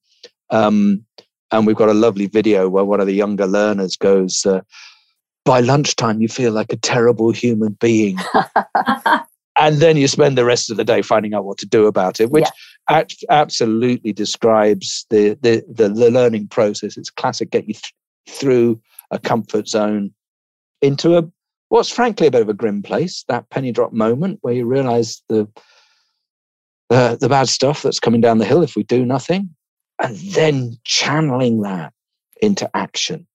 um, 0.50 1.06
and 1.52 1.66
we've 1.66 1.76
got 1.76 1.90
a 1.90 1.94
lovely 1.94 2.28
video 2.28 2.70
where 2.70 2.86
one 2.86 3.00
of 3.00 3.08
the 3.08 3.14
younger 3.14 3.48
learners 3.48 3.96
goes. 3.96 4.46
Uh, 4.46 4.62
by 5.46 5.62
lunchtime, 5.62 6.22
you 6.22 6.28
feel 6.28 6.52
like 6.52 6.72
a 6.72 6.78
terrible 6.78 7.32
human 7.32 7.74
being. 7.74 8.18
and 9.60 9.78
then 9.78 9.98
you 9.98 10.08
spend 10.08 10.38
the 10.38 10.46
rest 10.46 10.72
of 10.72 10.78
the 10.78 10.86
day 10.86 11.02
finding 11.02 11.34
out 11.34 11.46
what 11.46 11.58
to 11.60 11.66
do 11.66 11.86
about 11.86 12.20
it, 12.20 12.32
which 12.32 12.48
yeah. 12.90 13.06
absolutely 13.30 14.14
describes 14.14 15.06
the, 15.10 15.38
the, 15.42 15.64
the 15.70 15.90
the 15.90 16.10
learning 16.10 16.48
process. 16.48 16.98
It's 16.98 17.10
classic. 17.10 17.52
Get 17.52 17.68
you 17.68 17.74
th- 17.74 17.94
through 18.30 18.82
a 19.12 19.20
comfort 19.20 19.68
zone 19.68 20.12
into 20.82 21.18
a 21.18 21.24
what's 21.68 21.90
frankly 21.90 22.28
a 22.28 22.32
bit 22.32 22.42
of 22.42 22.50
a 22.50 22.54
grim 22.54 22.82
place. 22.82 23.26
That 23.28 23.50
penny 23.50 23.72
drop 23.72 23.92
moment 23.92 24.40
where 24.42 24.54
you 24.54 24.66
realise 24.66 25.22
the 25.30 25.48
uh, 26.90 27.18
the 27.18 27.30
bad 27.30 27.50
stuff 27.50 27.84
that's 27.84 28.00
coming 28.00 28.22
down 28.22 28.38
the 28.38 28.46
hill 28.46 28.64
if 28.64 28.76
we 28.76 28.84
do 28.84 29.06
nothing, 29.06 29.50
and 30.02 30.16
then 30.16 30.78
channeling 30.86 31.62
that 31.62 31.94
into 32.42 32.70
action 32.76 33.28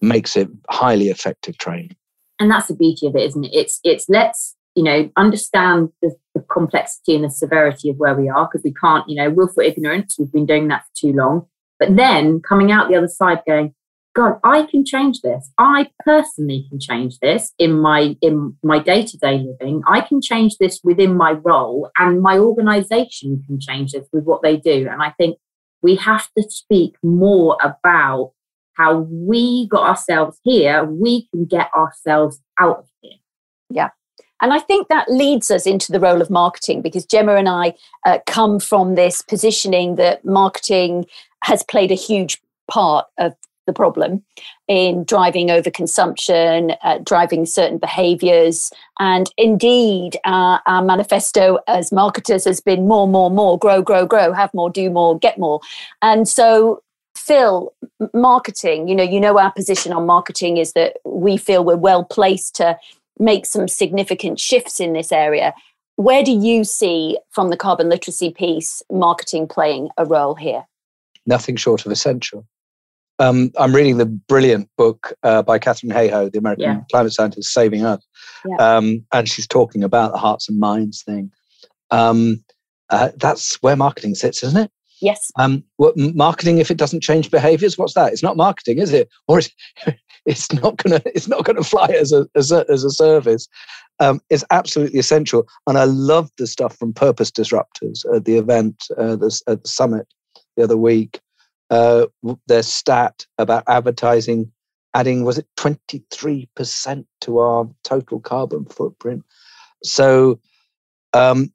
makes 0.00 0.36
it 0.36 0.48
highly 0.70 1.08
effective 1.08 1.58
training. 1.58 1.96
And 2.38 2.48
that's 2.48 2.68
the 2.68 2.76
beauty 2.76 3.08
of 3.08 3.16
it, 3.16 3.22
isn't 3.22 3.44
it? 3.44 3.50
It's 3.52 3.80
it's 3.82 4.08
let's 4.08 4.54
you 4.78 4.84
know, 4.84 5.10
understand 5.16 5.88
the, 6.02 6.14
the 6.36 6.44
complexity 6.52 7.16
and 7.16 7.24
the 7.24 7.30
severity 7.30 7.90
of 7.90 7.96
where 7.96 8.14
we 8.14 8.28
are 8.28 8.46
because 8.46 8.62
we 8.64 8.72
can't, 8.72 9.04
you 9.08 9.16
know, 9.16 9.28
willful 9.28 9.64
ignorance. 9.64 10.14
We've 10.16 10.30
been 10.30 10.46
doing 10.46 10.68
that 10.68 10.82
for 10.82 11.08
too 11.08 11.12
long. 11.12 11.48
But 11.80 11.96
then 11.96 12.40
coming 12.48 12.70
out 12.70 12.88
the 12.88 12.94
other 12.94 13.08
side 13.08 13.40
going, 13.44 13.74
God, 14.14 14.38
I 14.44 14.68
can 14.70 14.84
change 14.84 15.20
this. 15.22 15.50
I 15.58 15.88
personally 16.04 16.68
can 16.70 16.78
change 16.78 17.18
this 17.18 17.52
in 17.58 17.80
my 17.80 18.16
in 18.22 18.56
my 18.62 18.78
day-to-day 18.78 19.38
living. 19.38 19.82
I 19.88 20.00
can 20.00 20.20
change 20.22 20.58
this 20.60 20.78
within 20.84 21.16
my 21.16 21.32
role 21.32 21.90
and 21.98 22.22
my 22.22 22.38
organization 22.38 23.42
can 23.48 23.58
change 23.58 23.90
this 23.90 24.06
with 24.12 24.22
what 24.22 24.42
they 24.42 24.58
do. 24.58 24.86
And 24.88 25.02
I 25.02 25.10
think 25.18 25.38
we 25.82 25.96
have 25.96 26.28
to 26.38 26.48
speak 26.48 26.94
more 27.02 27.56
about 27.64 28.30
how 28.74 29.00
we 29.10 29.66
got 29.66 29.88
ourselves 29.88 30.38
here, 30.44 30.84
we 30.84 31.26
can 31.32 31.46
get 31.46 31.68
ourselves 31.76 32.40
out 32.60 32.78
of 32.78 32.84
here. 33.02 33.18
Yeah. 33.70 33.88
And 34.40 34.52
I 34.52 34.60
think 34.60 34.88
that 34.88 35.10
leads 35.10 35.50
us 35.50 35.66
into 35.66 35.92
the 35.92 36.00
role 36.00 36.22
of 36.22 36.30
marketing 36.30 36.82
because 36.82 37.04
Gemma 37.04 37.34
and 37.34 37.48
I 37.48 37.74
uh, 38.06 38.18
come 38.26 38.60
from 38.60 38.94
this 38.94 39.22
positioning 39.22 39.96
that 39.96 40.24
marketing 40.24 41.06
has 41.42 41.62
played 41.62 41.90
a 41.90 41.96
huge 41.96 42.40
part 42.70 43.06
of 43.18 43.34
the 43.68 43.72
problem 43.72 44.24
in 44.66 45.04
driving 45.04 45.48
overconsumption, 45.48 46.76
uh, 46.82 46.98
driving 47.04 47.46
certain 47.46 47.78
behaviors. 47.78 48.72
And 48.98 49.30
indeed, 49.36 50.16
uh, 50.24 50.58
our 50.66 50.82
manifesto 50.82 51.58
as 51.68 51.92
marketers 51.92 52.44
has 52.46 52.60
been 52.60 52.88
more, 52.88 53.06
more, 53.06 53.30
more, 53.30 53.58
grow, 53.58 53.82
grow, 53.82 54.06
grow, 54.06 54.32
have 54.32 54.52
more, 54.54 54.70
do 54.70 54.90
more, 54.90 55.18
get 55.18 55.38
more. 55.38 55.60
And 56.02 56.26
so 56.26 56.82
Phil, 57.14 57.72
marketing, 58.14 58.88
you 58.88 58.94
know, 58.94 59.02
you 59.02 59.20
know 59.20 59.38
our 59.38 59.52
position 59.52 59.92
on 59.92 60.06
marketing 60.06 60.56
is 60.56 60.72
that 60.72 60.96
we 61.04 61.36
feel 61.36 61.64
we're 61.64 61.76
well 61.76 62.04
placed 62.04 62.56
to 62.56 62.78
make 63.18 63.46
some 63.46 63.68
significant 63.68 64.40
shifts 64.40 64.80
in 64.80 64.92
this 64.92 65.12
area. 65.12 65.54
Where 65.96 66.22
do 66.22 66.30
you 66.30 66.64
see, 66.64 67.18
from 67.30 67.50
the 67.50 67.56
carbon 67.56 67.88
literacy 67.88 68.30
piece, 68.30 68.82
marketing 68.90 69.48
playing 69.48 69.88
a 69.96 70.04
role 70.04 70.34
here? 70.34 70.64
Nothing 71.26 71.56
short 71.56 71.84
of 71.84 71.92
essential. 71.92 72.46
Um, 73.18 73.50
I'm 73.58 73.74
reading 73.74 73.98
the 73.98 74.06
brilliant 74.06 74.70
book 74.76 75.12
uh, 75.24 75.42
by 75.42 75.58
Katharine 75.58 75.92
Hayhoe, 75.92 76.30
the 76.30 76.38
American 76.38 76.64
yeah. 76.64 76.80
climate 76.90 77.12
scientist, 77.12 77.52
Saving 77.52 77.84
Us. 77.84 78.00
Yeah. 78.46 78.56
Um, 78.56 79.04
and 79.12 79.28
she's 79.28 79.46
talking 79.48 79.82
about 79.82 80.12
the 80.12 80.18
hearts 80.18 80.48
and 80.48 80.60
minds 80.60 81.02
thing. 81.02 81.32
Um, 81.90 82.44
uh, 82.90 83.10
that's 83.16 83.60
where 83.60 83.76
marketing 83.76 84.14
sits, 84.14 84.44
isn't 84.44 84.60
it? 84.64 84.70
Yes. 85.00 85.30
Um, 85.36 85.64
what, 85.76 85.94
marketing, 85.96 86.58
if 86.58 86.70
it 86.70 86.76
doesn't 86.76 87.02
change 87.02 87.30
behaviors, 87.30 87.76
what's 87.76 87.94
that? 87.94 88.12
It's 88.12 88.22
not 88.22 88.36
marketing, 88.36 88.78
is 88.78 88.92
it? 88.92 89.08
Or 89.26 89.40
is, 89.40 89.50
it's 90.26 90.52
not 90.52 90.76
gonna 90.78 91.00
it's 91.06 91.28
not 91.28 91.44
gonna 91.44 91.62
fly 91.62 91.88
as 91.88 92.12
a 92.12 92.26
as 92.34 92.52
a, 92.52 92.64
as 92.68 92.84
a 92.84 92.90
service. 92.90 93.48
Um, 94.00 94.20
it's 94.30 94.44
absolutely 94.50 95.00
essential, 95.00 95.48
and 95.66 95.76
I 95.76 95.84
love 95.84 96.30
the 96.38 96.46
stuff 96.46 96.76
from 96.76 96.92
Purpose 96.92 97.30
Disruptors 97.30 98.04
at 98.14 98.24
the 98.24 98.36
event 98.36 98.84
uh, 98.96 99.16
the, 99.16 99.40
at 99.48 99.62
the 99.62 99.68
summit 99.68 100.06
the 100.56 100.64
other 100.64 100.76
week. 100.76 101.20
Uh, 101.70 102.06
their 102.46 102.62
stat 102.62 103.26
about 103.36 103.62
advertising 103.68 104.50
adding 104.94 105.24
was 105.24 105.38
it 105.38 105.46
23% 105.56 107.04
to 107.20 107.38
our 107.38 107.68
total 107.84 108.20
carbon 108.20 108.64
footprint 108.64 109.22
so 109.84 110.40
um, 111.12 111.52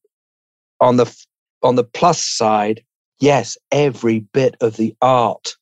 on 0.80 0.98
the 0.98 1.26
on 1.62 1.76
the 1.76 1.84
plus 1.84 2.24
side 2.24 2.84
yes 3.20 3.58
every 3.72 4.20
bit 4.20 4.56
of 4.62 4.78
the 4.78 4.96
art 5.02 5.56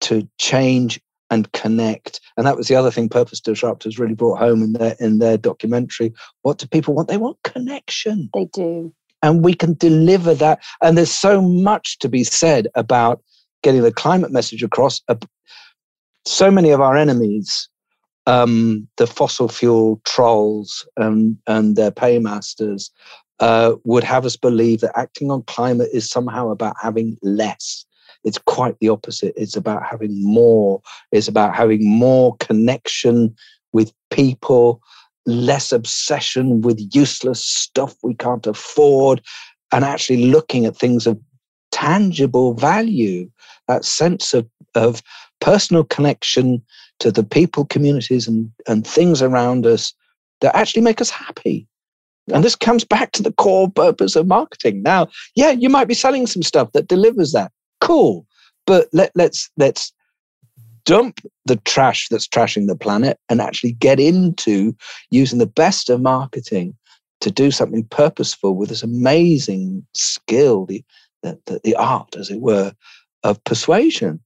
to 0.00 0.28
change 0.38 1.00
and 1.32 1.50
connect. 1.52 2.20
And 2.36 2.46
that 2.46 2.58
was 2.58 2.68
the 2.68 2.76
other 2.76 2.90
thing 2.90 3.08
Purpose 3.08 3.40
Disruptors 3.40 3.98
really 3.98 4.14
brought 4.14 4.38
home 4.38 4.62
in 4.62 4.74
their 4.74 4.94
in 5.00 5.18
their 5.18 5.38
documentary. 5.38 6.12
What 6.42 6.58
do 6.58 6.66
people 6.66 6.94
want? 6.94 7.08
They 7.08 7.16
want 7.16 7.42
connection. 7.42 8.28
They 8.34 8.44
do. 8.44 8.92
And 9.22 9.42
we 9.42 9.54
can 9.54 9.74
deliver 9.74 10.34
that. 10.34 10.62
And 10.82 10.98
there's 10.98 11.10
so 11.10 11.40
much 11.40 11.98
to 12.00 12.08
be 12.08 12.22
said 12.22 12.68
about 12.74 13.22
getting 13.62 13.82
the 13.82 13.92
climate 13.92 14.30
message 14.30 14.62
across. 14.62 15.00
So 16.26 16.50
many 16.50 16.70
of 16.70 16.80
our 16.80 16.96
enemies, 16.96 17.68
um, 18.26 18.86
the 18.96 19.06
fossil 19.06 19.48
fuel 19.48 20.00
trolls 20.04 20.86
and, 20.96 21.38
and 21.46 21.76
their 21.76 21.92
paymasters, 21.92 22.90
uh, 23.40 23.76
would 23.84 24.04
have 24.04 24.26
us 24.26 24.36
believe 24.36 24.80
that 24.80 24.98
acting 24.98 25.30
on 25.30 25.42
climate 25.44 25.88
is 25.92 26.10
somehow 26.10 26.50
about 26.50 26.74
having 26.80 27.16
less 27.22 27.86
it's 28.24 28.38
quite 28.38 28.78
the 28.80 28.88
opposite. 28.88 29.32
It's 29.36 29.56
about 29.56 29.84
having 29.84 30.22
more. 30.22 30.80
It's 31.10 31.28
about 31.28 31.54
having 31.54 31.88
more 31.88 32.36
connection 32.36 33.34
with 33.72 33.92
people, 34.10 34.80
less 35.26 35.72
obsession 35.72 36.60
with 36.60 36.94
useless 36.94 37.42
stuff 37.42 37.96
we 38.02 38.14
can't 38.14 38.46
afford, 38.46 39.22
and 39.72 39.84
actually 39.84 40.26
looking 40.26 40.66
at 40.66 40.76
things 40.76 41.06
of 41.06 41.18
tangible 41.70 42.54
value. 42.54 43.30
That 43.68 43.84
sense 43.84 44.34
of, 44.34 44.46
of 44.74 45.02
personal 45.40 45.84
connection 45.84 46.62
to 46.98 47.10
the 47.10 47.24
people, 47.24 47.64
communities, 47.64 48.28
and, 48.28 48.50
and 48.68 48.86
things 48.86 49.22
around 49.22 49.66
us 49.66 49.94
that 50.40 50.54
actually 50.54 50.82
make 50.82 51.00
us 51.00 51.10
happy. 51.10 51.66
And 52.32 52.44
this 52.44 52.54
comes 52.54 52.84
back 52.84 53.12
to 53.12 53.22
the 53.22 53.32
core 53.32 53.70
purpose 53.70 54.14
of 54.14 54.26
marketing. 54.26 54.82
Now, 54.82 55.08
yeah, 55.34 55.50
you 55.50 55.68
might 55.68 55.88
be 55.88 55.94
selling 55.94 56.26
some 56.26 56.42
stuff 56.42 56.70
that 56.72 56.88
delivers 56.88 57.32
that. 57.32 57.50
Cool. 57.82 58.26
But 58.64 58.88
let, 58.92 59.10
let's 59.16 59.50
let's 59.56 59.92
dump 60.84 61.20
the 61.46 61.56
trash 61.56 62.06
that's 62.10 62.28
trashing 62.28 62.68
the 62.68 62.76
planet 62.76 63.18
and 63.28 63.40
actually 63.40 63.72
get 63.72 63.98
into 63.98 64.74
using 65.10 65.38
the 65.38 65.46
best 65.46 65.90
of 65.90 66.00
marketing 66.00 66.76
to 67.20 67.30
do 67.30 67.50
something 67.50 67.84
purposeful 67.84 68.54
with 68.56 68.68
this 68.68 68.82
amazing 68.82 69.84
skill, 69.94 70.66
the, 70.66 70.84
the, 71.22 71.60
the 71.62 71.74
art, 71.76 72.16
as 72.16 72.30
it 72.30 72.40
were, 72.40 72.72
of 73.22 73.42
persuasion. 73.44 74.20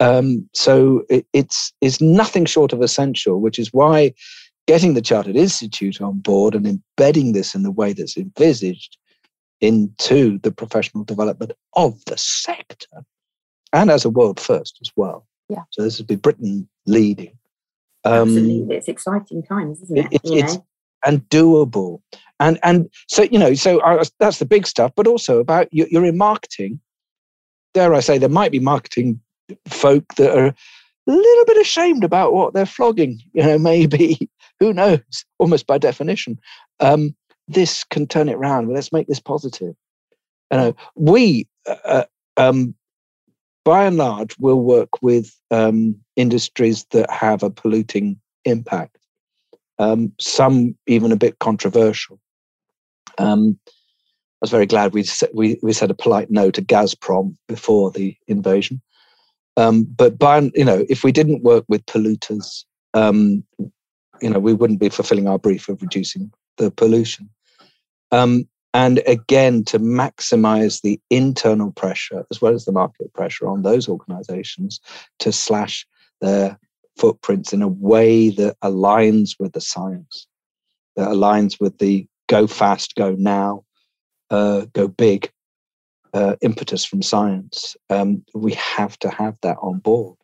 Um, 0.00 0.48
so 0.52 1.04
it, 1.08 1.26
it's, 1.32 1.72
it's 1.80 2.00
nothing 2.00 2.44
short 2.44 2.72
of 2.72 2.82
essential, 2.82 3.40
which 3.40 3.58
is 3.58 3.72
why 3.72 4.12
getting 4.66 4.94
the 4.94 5.02
Chartered 5.02 5.36
Institute 5.36 6.00
on 6.00 6.18
board 6.18 6.54
and 6.54 6.66
embedding 6.66 7.32
this 7.32 7.54
in 7.54 7.62
the 7.62 7.70
way 7.70 7.92
that's 7.92 8.16
envisaged 8.16 8.98
into 9.64 10.38
the 10.40 10.52
professional 10.52 11.04
development 11.04 11.52
of 11.74 11.98
the 12.04 12.18
sector 12.18 13.04
and 13.72 13.90
as 13.90 14.04
a 14.04 14.10
world 14.10 14.38
first 14.38 14.78
as 14.82 14.90
well. 14.94 15.26
Yeah. 15.48 15.62
So 15.70 15.82
this 15.82 15.98
would 15.98 16.06
be 16.06 16.16
Britain 16.16 16.68
leading. 16.86 17.38
Um, 18.04 18.28
Absolutely. 18.28 18.76
It's 18.76 18.88
exciting 18.88 19.42
times, 19.42 19.80
isn't 19.82 19.96
it? 19.96 20.06
it 20.12 20.20
it's, 20.24 20.58
and 21.06 21.26
doable. 21.28 22.00
And 22.40 22.58
and 22.62 22.88
so 23.08 23.22
you 23.22 23.38
know, 23.38 23.54
so 23.54 23.82
I, 23.82 24.02
that's 24.20 24.38
the 24.38 24.44
big 24.44 24.66
stuff. 24.66 24.92
But 24.94 25.06
also 25.06 25.38
about 25.38 25.68
you, 25.72 25.86
you're 25.90 26.04
in 26.04 26.18
marketing. 26.18 26.80
Dare 27.72 27.94
I 27.94 28.00
say, 28.00 28.18
there 28.18 28.28
might 28.28 28.52
be 28.52 28.60
marketing 28.60 29.20
folk 29.68 30.04
that 30.16 30.36
are 30.36 30.46
a 30.46 30.54
little 31.06 31.44
bit 31.46 31.58
ashamed 31.58 32.04
about 32.04 32.32
what 32.32 32.54
they're 32.54 32.66
flogging. 32.66 33.20
You 33.32 33.44
know, 33.44 33.58
maybe 33.70 34.30
who 34.60 34.72
knows? 34.74 35.24
Almost 35.38 35.66
by 35.66 35.78
definition, 35.78 36.38
um, 36.80 37.14
this 37.48 37.84
can 37.84 38.06
turn 38.06 38.28
it 38.28 38.34
around. 38.34 38.72
Let's 38.72 38.92
make 38.92 39.06
this 39.06 39.20
positive. 39.20 39.74
You 40.50 40.58
know, 40.58 40.76
we 40.94 41.46
uh, 41.66 41.76
uh 41.84 42.04
um, 42.36 42.74
by 43.64 43.84
and 43.84 43.96
large, 43.96 44.36
will 44.38 44.60
work 44.60 44.90
with 45.02 45.34
um, 45.50 45.96
industries 46.16 46.84
that 46.90 47.10
have 47.10 47.42
a 47.42 47.50
polluting 47.50 48.20
impact. 48.44 48.98
Um, 49.78 50.12
some 50.20 50.76
even 50.86 51.10
a 51.10 51.16
bit 51.16 51.38
controversial. 51.40 52.20
Um, 53.18 53.58
I 53.66 53.72
was 54.42 54.50
very 54.50 54.66
glad 54.66 54.92
we, 54.92 55.04
we 55.32 55.58
we 55.62 55.72
said 55.72 55.90
a 55.90 55.94
polite 55.94 56.30
no 56.30 56.50
to 56.50 56.62
Gazprom 56.62 57.36
before 57.48 57.90
the 57.90 58.16
invasion. 58.28 58.80
Um, 59.56 59.84
but 59.84 60.18
by 60.18 60.50
you 60.54 60.64
know, 60.64 60.84
if 60.88 61.02
we 61.02 61.12
didn't 61.12 61.42
work 61.42 61.64
with 61.68 61.86
polluters, 61.86 62.64
um, 62.92 63.42
you 64.20 64.30
know, 64.30 64.38
we 64.38 64.52
wouldn't 64.52 64.80
be 64.80 64.90
fulfilling 64.90 65.26
our 65.26 65.38
brief 65.38 65.68
of 65.68 65.80
reducing 65.80 66.30
the 66.58 66.70
pollution. 66.70 67.30
Um, 68.12 68.48
and 68.72 69.00
again 69.06 69.64
to 69.64 69.78
maximize 69.78 70.82
the 70.82 71.00
internal 71.08 71.70
pressure 71.72 72.24
as 72.30 72.42
well 72.42 72.54
as 72.54 72.64
the 72.64 72.72
market 72.72 73.12
pressure 73.14 73.46
on 73.46 73.62
those 73.62 73.88
organizations 73.88 74.80
to 75.20 75.30
slash 75.30 75.86
their 76.20 76.58
footprints 76.98 77.52
in 77.52 77.62
a 77.62 77.68
way 77.68 78.30
that 78.30 78.56
aligns 78.62 79.36
with 79.38 79.52
the 79.52 79.60
science 79.60 80.26
that 80.96 81.08
aligns 81.08 81.60
with 81.60 81.78
the 81.78 82.06
go 82.28 82.46
fast 82.46 82.94
go 82.94 83.14
now 83.18 83.64
uh, 84.30 84.66
go 84.72 84.88
big 84.88 85.30
uh, 86.12 86.36
impetus 86.42 86.84
from 86.84 87.02
science. 87.02 87.76
Um, 87.90 88.24
we 88.34 88.52
have 88.52 88.98
to 89.00 89.10
have 89.10 89.36
that 89.42 89.56
on 89.60 89.78
board 89.78 90.16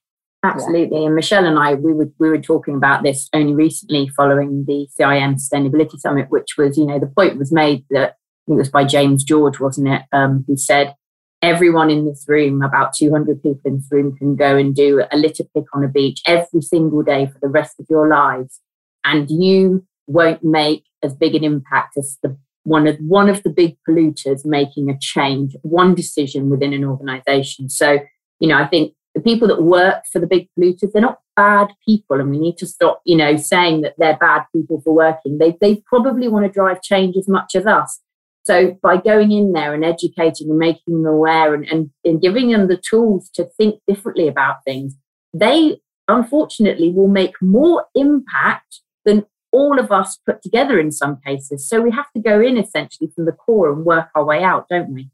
Absolutely. 0.42 1.04
And 1.04 1.14
Michelle 1.14 1.44
and 1.44 1.58
I, 1.58 1.74
we 1.74 1.92
were 1.92 2.10
we 2.18 2.30
were 2.30 2.40
talking 2.40 2.74
about 2.74 3.02
this 3.02 3.28
only 3.34 3.54
recently 3.54 4.08
following 4.08 4.64
the 4.66 4.88
CIM 4.98 5.34
Sustainability 5.34 5.98
Summit, 5.98 6.30
which 6.30 6.56
was, 6.56 6.78
you 6.78 6.86
know, 6.86 6.98
the 6.98 7.06
point 7.06 7.36
was 7.36 7.52
made 7.52 7.84
that 7.90 8.16
it 8.48 8.52
was 8.54 8.70
by 8.70 8.84
James 8.84 9.22
George, 9.22 9.60
wasn't 9.60 9.88
it? 9.88 10.02
Um, 10.12 10.44
who 10.46 10.56
said, 10.56 10.94
everyone 11.42 11.90
in 11.90 12.06
this 12.06 12.24
room, 12.26 12.62
about 12.62 12.94
200 12.94 13.42
people 13.42 13.60
in 13.64 13.76
this 13.76 13.88
room, 13.90 14.16
can 14.16 14.34
go 14.34 14.56
and 14.56 14.74
do 14.74 15.04
a 15.10 15.16
litter 15.16 15.44
pick 15.54 15.64
on 15.74 15.84
a 15.84 15.88
beach 15.88 16.22
every 16.26 16.62
single 16.62 17.02
day 17.02 17.26
for 17.26 17.38
the 17.40 17.48
rest 17.48 17.78
of 17.78 17.86
your 17.90 18.08
lives. 18.08 18.60
And 19.04 19.30
you 19.30 19.86
won't 20.06 20.42
make 20.42 20.84
as 21.02 21.14
big 21.14 21.34
an 21.34 21.44
impact 21.44 21.96
as 21.98 22.18
the 22.22 22.36
one 22.64 22.86
of 22.86 22.96
one 22.98 23.28
of 23.28 23.42
the 23.42 23.50
big 23.50 23.76
polluters 23.88 24.44
making 24.44 24.90
a 24.90 24.98
change, 24.98 25.56
one 25.62 25.94
decision 25.94 26.50
within 26.50 26.72
an 26.72 26.84
organization. 26.84 27.68
So, 27.68 28.00
you 28.38 28.48
know, 28.48 28.56
I 28.56 28.66
think 28.66 28.94
the 29.14 29.20
people 29.20 29.48
that 29.48 29.62
work 29.62 30.04
for 30.12 30.20
the 30.20 30.26
big 30.26 30.48
polluters, 30.58 30.92
they're 30.92 31.02
not 31.02 31.18
bad 31.36 31.68
people, 31.86 32.20
and 32.20 32.30
we 32.30 32.38
need 32.38 32.58
to 32.58 32.66
stop, 32.66 33.00
you 33.04 33.16
know, 33.16 33.36
saying 33.36 33.80
that 33.82 33.94
they're 33.98 34.16
bad 34.18 34.44
people 34.54 34.80
for 34.82 34.94
working. 34.94 35.38
They 35.38 35.56
they 35.60 35.82
probably 35.86 36.28
want 36.28 36.46
to 36.46 36.52
drive 36.52 36.82
change 36.82 37.16
as 37.16 37.28
much 37.28 37.54
as 37.54 37.66
us. 37.66 38.00
So 38.44 38.78
by 38.82 38.96
going 38.96 39.32
in 39.32 39.52
there 39.52 39.74
and 39.74 39.84
educating 39.84 40.48
and 40.48 40.58
making 40.58 41.02
them 41.02 41.06
aware 41.06 41.54
and, 41.54 41.66
and, 41.68 41.90
and 42.04 42.22
giving 42.22 42.50
them 42.50 42.68
the 42.68 42.80
tools 42.90 43.28
to 43.34 43.44
think 43.44 43.80
differently 43.86 44.28
about 44.28 44.64
things, 44.64 44.96
they 45.34 45.78
unfortunately 46.08 46.90
will 46.90 47.08
make 47.08 47.34
more 47.42 47.84
impact 47.94 48.80
than 49.04 49.26
all 49.52 49.78
of 49.78 49.92
us 49.92 50.18
put 50.26 50.42
together 50.42 50.78
in 50.78 50.90
some 50.90 51.18
cases. 51.24 51.68
So 51.68 51.80
we 51.80 51.90
have 51.90 52.10
to 52.12 52.20
go 52.20 52.40
in 52.40 52.56
essentially 52.56 53.10
from 53.14 53.26
the 53.26 53.32
core 53.32 53.72
and 53.72 53.84
work 53.84 54.08
our 54.14 54.24
way 54.24 54.42
out, 54.42 54.66
don't 54.70 54.92
we? 54.92 55.10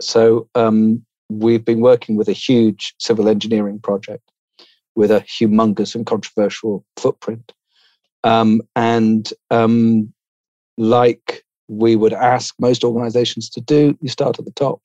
So 0.00 0.48
um, 0.54 1.04
we've 1.30 1.64
been 1.64 1.80
working 1.80 2.16
with 2.16 2.28
a 2.28 2.32
huge 2.32 2.94
civil 2.98 3.28
engineering 3.28 3.78
project 3.78 4.30
with 4.94 5.10
a 5.10 5.20
humongous 5.20 5.94
and 5.94 6.06
controversial 6.06 6.84
footprint. 6.96 7.52
Um, 8.24 8.62
and 8.76 9.32
um, 9.50 10.12
like 10.76 11.44
we 11.68 11.96
would 11.96 12.12
ask 12.12 12.54
most 12.58 12.84
organizations 12.84 13.48
to 13.50 13.60
do, 13.60 13.96
you 14.00 14.08
start 14.08 14.38
at 14.38 14.44
the 14.44 14.50
top. 14.52 14.80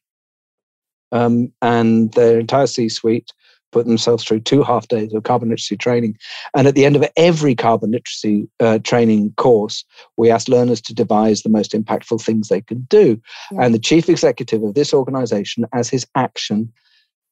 Um, 1.12 1.52
and 1.62 2.14
their 2.14 2.40
entire 2.40 2.68
C 2.68 2.90
suite 2.90 3.32
put 3.76 3.86
themselves 3.86 4.24
through 4.24 4.40
two 4.40 4.64
half 4.64 4.88
days 4.88 5.14
of 5.14 5.24
carbon 5.24 5.50
literacy 5.50 5.76
training. 5.76 6.18
And 6.56 6.66
at 6.66 6.76
the 6.76 6.86
end 6.86 6.96
of 6.96 7.04
every 7.18 7.56
carbon 7.56 7.92
literacy 7.92 8.48
uh, 8.62 8.80
training 8.80 9.34
course, 9.36 9.84
we 10.16 10.32
asked 10.32 10.48
learners 10.48 10.80
to 10.84 10.94
devise 10.94 11.42
the 11.42 11.50
most 11.50 11.74
impactful 11.74 12.22
things 12.22 12.48
they 12.48 12.62
could 12.62 12.88
do. 12.88 13.22
Yeah. 13.52 13.64
And 13.64 13.74
the 13.74 13.80
chief 13.80 14.08
executive 14.08 14.64
of 14.64 14.76
this 14.76 14.94
organization, 14.94 15.66
as 15.74 15.90
his 15.90 16.08
action, 16.16 16.72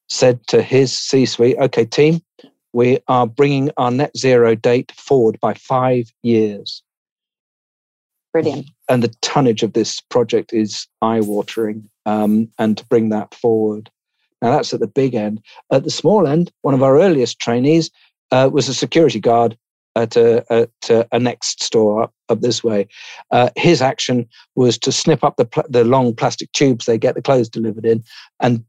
said 0.10 0.46
to 0.48 0.62
his 0.62 0.92
C 0.92 1.26
suite, 1.26 1.56
okay, 1.60 1.86
team, 1.86 2.22
we 2.74 3.00
are 3.08 3.26
bringing 3.26 3.72
our 3.78 3.90
net 3.90 4.12
zero 4.18 4.54
date 4.54 4.92
forward 4.98 5.40
by 5.40 5.54
five 5.54 6.12
years. 6.24 6.84
Brilliant. 8.34 8.70
And 8.90 9.02
the 9.02 9.16
tonnage 9.22 9.64
of 9.64 9.72
this 9.72 10.02
project 10.02 10.52
is 10.52 10.88
eye 11.02 11.22
watering. 11.22 11.90
Um, 12.06 12.50
and 12.60 12.78
to 12.78 12.86
bring 12.88 13.08
that 13.10 13.34
forward. 13.34 13.90
Now, 14.44 14.52
that's 14.52 14.74
at 14.74 14.82
the 14.82 14.88
big 14.88 15.16
end. 15.16 15.42
At 15.72 15.86
the 15.86 15.90
small 15.90 16.28
end, 16.28 16.52
one 16.62 16.74
of 16.74 16.84
our 16.84 17.00
earliest 17.00 17.40
trainees 17.40 17.90
uh, 18.32 18.50
was 18.52 18.68
a 18.68 18.74
security 18.74 19.22
guard 19.22 19.58
at 19.96 20.18
a, 20.18 20.46
at 20.52 21.08
a 21.12 21.20
next 21.20 21.64
store 21.64 22.04
up, 22.04 22.14
up 22.28 22.42
this 22.42 22.62
way. 22.62 22.88
Uh, 23.32 23.50
his 23.56 23.82
action 23.82 24.28
was 24.56 24.78
to 24.80 24.92
snip 24.92 25.24
up 25.24 25.38
the, 25.38 25.46
pl- 25.46 25.64
the 25.70 25.86
long 25.86 26.14
plastic 26.14 26.52
tubes 26.52 26.86
they 26.86 26.98
get 26.98 27.16
the 27.16 27.22
clothes 27.22 27.48
delivered 27.48 27.86
in 27.86 28.04
and, 28.42 28.66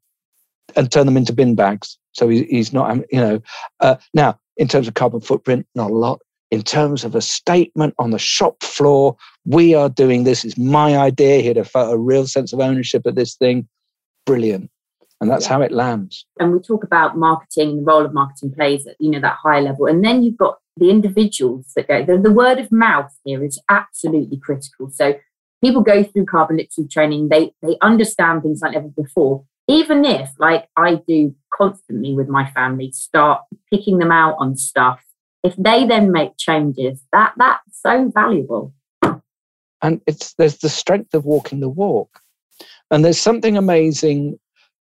and 0.77 0.93
turn 0.93 1.07
them 1.07 1.17
into 1.17 1.33
bin 1.33 1.57
bags. 1.57 1.99
So 2.13 2.29
he, 2.29 2.45
he's 2.45 2.73
not, 2.73 2.97
you 3.11 3.21
know. 3.21 3.43
Uh, 3.81 3.97
now, 4.15 4.39
in 4.57 4.69
terms 4.69 4.87
of 4.87 4.95
carbon 4.95 5.21
footprint, 5.21 5.67
not 5.75 5.91
a 5.91 5.95
lot 5.95 6.21
in 6.53 6.63
terms 6.63 7.03
of 7.03 7.17
a 7.17 7.21
statement 7.21 7.95
on 7.99 8.13
the 8.13 8.19
shop 8.19 8.63
floor. 8.63 9.17
We 9.45 9.75
are 9.75 9.89
doing 9.89 10.23
this. 10.23 10.45
It's 10.45 10.57
my 10.57 10.97
idea. 10.97 11.41
He 11.41 11.49
had 11.49 11.57
a, 11.57 11.79
a 11.79 11.99
real 11.99 12.29
sense 12.29 12.53
of 12.53 12.61
ownership 12.61 13.07
of 13.07 13.17
this 13.17 13.35
thing. 13.35 13.67
Brilliant. 14.25 14.71
And 15.25 15.33
that's 15.33 15.47
yeah. 15.47 15.55
how 15.55 15.63
it 15.63 15.73
lands. 15.73 16.27
And 16.39 16.53
we 16.53 16.59
talk 16.61 16.85
about 16.85 17.17
marketing, 17.17 17.71
and 17.71 17.79
the 17.79 17.83
role 17.83 18.05
of 18.05 18.15
marketing 18.15 18.53
plays 18.53 18.87
at 18.87 18.97
you 18.99 19.11
know 19.11 19.21
that 19.21 19.39
high 19.43 19.61
level. 19.61 19.87
And 19.87 20.05
then 20.05 20.23
you've 20.23 20.37
got 20.37 20.59
the 20.77 20.91
individuals 20.91 21.73
that 21.77 21.89
go. 21.89 22.05
The, 22.05 22.19
the 22.19 22.33
word 22.33 22.59
of 22.59 22.71
mouth 22.73 23.13
here 23.25 23.45
is 23.45 23.61
absolutely 23.69 24.39
critical. 24.39 24.91
So 24.91 25.15
people 25.63 25.83
go 25.83 26.03
through 26.03 26.27
carbon 26.27 26.57
literacy 26.57 26.89
training, 26.89 27.29
they 27.29 27.53
they 27.63 27.77
understand 27.81 28.43
things 28.43 28.61
like 28.63 28.73
never 28.73 28.89
before. 28.89 29.45
Even 29.67 30.05
if, 30.05 30.31
like 30.39 30.69
I 30.77 30.97
do 31.09 31.35
constantly 31.53 32.13
with 32.13 32.29
my 32.29 32.51
family, 32.51 32.93
start 32.93 33.41
picking 33.73 33.99
them 33.99 34.13
out 34.13 34.37
on 34.39 34.57
stuff 34.57 35.01
if 35.45 35.55
they 35.57 35.87
then 35.87 36.11
make 36.11 36.37
changes, 36.39 37.01
that 37.13 37.35
that's 37.37 37.81
so 37.81 38.11
valuable. 38.13 38.73
And 39.83 40.01
it's 40.07 40.33
there's 40.35 40.57
the 40.59 40.71
strength 40.71 41.15
of 41.15 41.27
walking 41.27 41.61
the 41.61 41.69
walk. 41.69 42.21
And 42.91 43.05
there's 43.05 43.21
something 43.21 43.57
amazing 43.57 44.39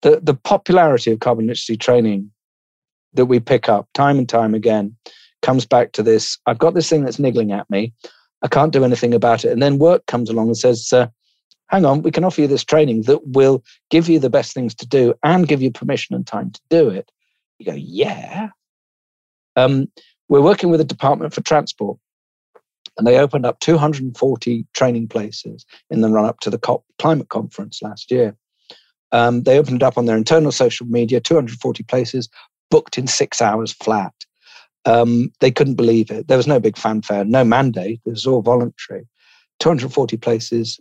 the 0.04 0.20
the 0.22 0.34
popularity 0.34 1.10
of 1.10 1.18
carbon 1.18 1.46
literacy 1.46 1.76
training 1.76 2.30
that 3.14 3.26
we 3.26 3.40
pick 3.40 3.68
up 3.68 3.88
time 3.94 4.18
and 4.18 4.28
time 4.28 4.54
again 4.54 4.94
comes 5.42 5.66
back 5.66 5.92
to 5.92 6.02
this 6.02 6.38
I've 6.46 6.58
got 6.58 6.74
this 6.74 6.88
thing 6.88 7.04
that's 7.04 7.18
niggling 7.18 7.50
at 7.50 7.68
me. 7.68 7.92
I 8.42 8.48
can't 8.48 8.72
do 8.72 8.84
anything 8.84 9.14
about 9.14 9.44
it. 9.44 9.52
And 9.52 9.62
then 9.62 9.78
work 9.78 10.06
comes 10.06 10.28
along 10.28 10.48
and 10.48 10.56
says, 10.56 10.92
uh, 10.92 11.08
hang 11.68 11.86
on, 11.86 12.02
we 12.02 12.10
can 12.10 12.24
offer 12.24 12.42
you 12.42 12.46
this 12.46 12.64
training 12.64 13.02
that 13.02 13.26
will 13.26 13.64
give 13.90 14.08
you 14.08 14.18
the 14.18 14.30
best 14.30 14.52
things 14.52 14.74
to 14.76 14.86
do 14.86 15.14
and 15.22 15.48
give 15.48 15.62
you 15.62 15.70
permission 15.70 16.14
and 16.14 16.26
time 16.26 16.50
to 16.50 16.60
do 16.68 16.90
it. 16.90 17.10
You 17.58 17.66
go, 17.66 17.72
yeah. 17.72 18.50
Um, 19.56 19.88
we're 20.28 20.42
working 20.42 20.70
with 20.70 20.78
the 20.78 20.84
Department 20.84 21.32
for 21.32 21.40
Transport 21.40 21.98
And 22.98 23.06
they 23.06 23.18
opened 23.18 23.46
up 23.46 23.60
240 23.60 24.66
training 24.74 25.08
places 25.08 25.64
in 25.90 26.02
the 26.02 26.10
run 26.10 26.26
up 26.26 26.40
to 26.40 26.50
the 26.50 26.58
COP 26.58 26.84
climate 26.98 27.30
conference 27.30 27.80
last 27.82 28.10
year. 28.10 28.36
Um, 29.14 29.44
they 29.44 29.58
opened 29.58 29.76
it 29.76 29.82
up 29.84 29.96
on 29.96 30.06
their 30.06 30.16
internal 30.16 30.50
social 30.50 30.86
media, 30.86 31.20
240 31.20 31.84
places, 31.84 32.28
booked 32.68 32.98
in 32.98 33.06
six 33.06 33.40
hours 33.40 33.72
flat. 33.72 34.12
Um, 34.86 35.30
they 35.38 35.52
couldn't 35.52 35.76
believe 35.76 36.10
it. 36.10 36.26
There 36.26 36.36
was 36.36 36.48
no 36.48 36.58
big 36.58 36.76
fanfare, 36.76 37.24
no 37.24 37.44
mandate. 37.44 38.00
It 38.04 38.10
was 38.10 38.26
all 38.26 38.42
voluntary. 38.42 39.06
240 39.60 40.16
places 40.16 40.80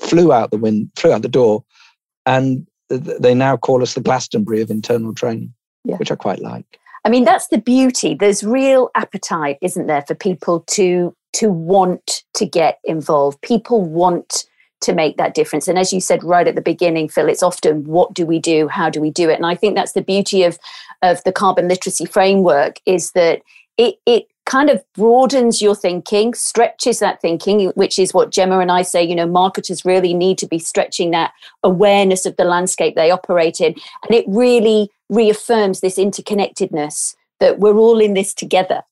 flew 0.00 0.32
out 0.32 0.50
the 0.50 0.56
wind, 0.56 0.90
flew 0.96 1.12
out 1.12 1.20
the 1.20 1.28
door, 1.28 1.62
and 2.24 2.66
they 2.88 3.34
now 3.34 3.58
call 3.58 3.82
us 3.82 3.92
the 3.92 4.00
Glastonbury 4.00 4.62
of 4.62 4.70
internal 4.70 5.14
training, 5.14 5.52
yeah. 5.84 5.96
which 5.96 6.10
I 6.10 6.16
quite 6.16 6.40
like. 6.40 6.78
I 7.04 7.10
mean, 7.10 7.24
that's 7.24 7.48
the 7.48 7.58
beauty. 7.58 8.14
There's 8.14 8.42
real 8.42 8.90
appetite, 8.94 9.58
isn't 9.60 9.86
there, 9.86 10.02
for 10.02 10.14
people 10.14 10.60
to 10.68 11.14
to 11.34 11.50
want 11.50 12.24
to 12.34 12.46
get 12.46 12.78
involved. 12.84 13.40
People 13.42 13.84
want 13.84 14.46
to 14.80 14.94
make 14.94 15.16
that 15.16 15.34
difference. 15.34 15.68
And 15.68 15.78
as 15.78 15.92
you 15.92 16.00
said 16.00 16.24
right 16.24 16.48
at 16.48 16.54
the 16.54 16.60
beginning, 16.60 17.08
Phil, 17.08 17.28
it's 17.28 17.42
often 17.42 17.84
what 17.84 18.14
do 18.14 18.26
we 18.26 18.38
do? 18.38 18.68
How 18.68 18.90
do 18.90 19.00
we 19.00 19.10
do 19.10 19.28
it? 19.28 19.36
And 19.36 19.46
I 19.46 19.54
think 19.54 19.74
that's 19.74 19.92
the 19.92 20.02
beauty 20.02 20.42
of 20.44 20.58
of 21.02 21.22
the 21.24 21.32
carbon 21.32 21.68
literacy 21.68 22.06
framework 22.06 22.80
is 22.86 23.12
that 23.12 23.42
it 23.76 23.96
it 24.06 24.26
kind 24.46 24.70
of 24.70 24.82
broadens 24.94 25.62
your 25.62 25.76
thinking, 25.76 26.34
stretches 26.34 26.98
that 26.98 27.20
thinking, 27.20 27.68
which 27.70 27.98
is 27.98 28.12
what 28.12 28.32
Gemma 28.32 28.58
and 28.58 28.72
I 28.72 28.82
say, 28.82 29.02
you 29.02 29.14
know, 29.14 29.26
marketers 29.26 29.84
really 29.84 30.12
need 30.12 30.38
to 30.38 30.46
be 30.46 30.58
stretching 30.58 31.12
that 31.12 31.32
awareness 31.62 32.26
of 32.26 32.36
the 32.36 32.44
landscape 32.44 32.96
they 32.96 33.12
operate 33.12 33.60
in. 33.60 33.74
And 34.04 34.14
it 34.14 34.24
really 34.26 34.90
reaffirms 35.08 35.80
this 35.80 35.98
interconnectedness 35.98 37.14
that 37.38 37.60
we're 37.60 37.76
all 37.76 38.00
in 38.00 38.14
this 38.14 38.34
together 38.34 38.82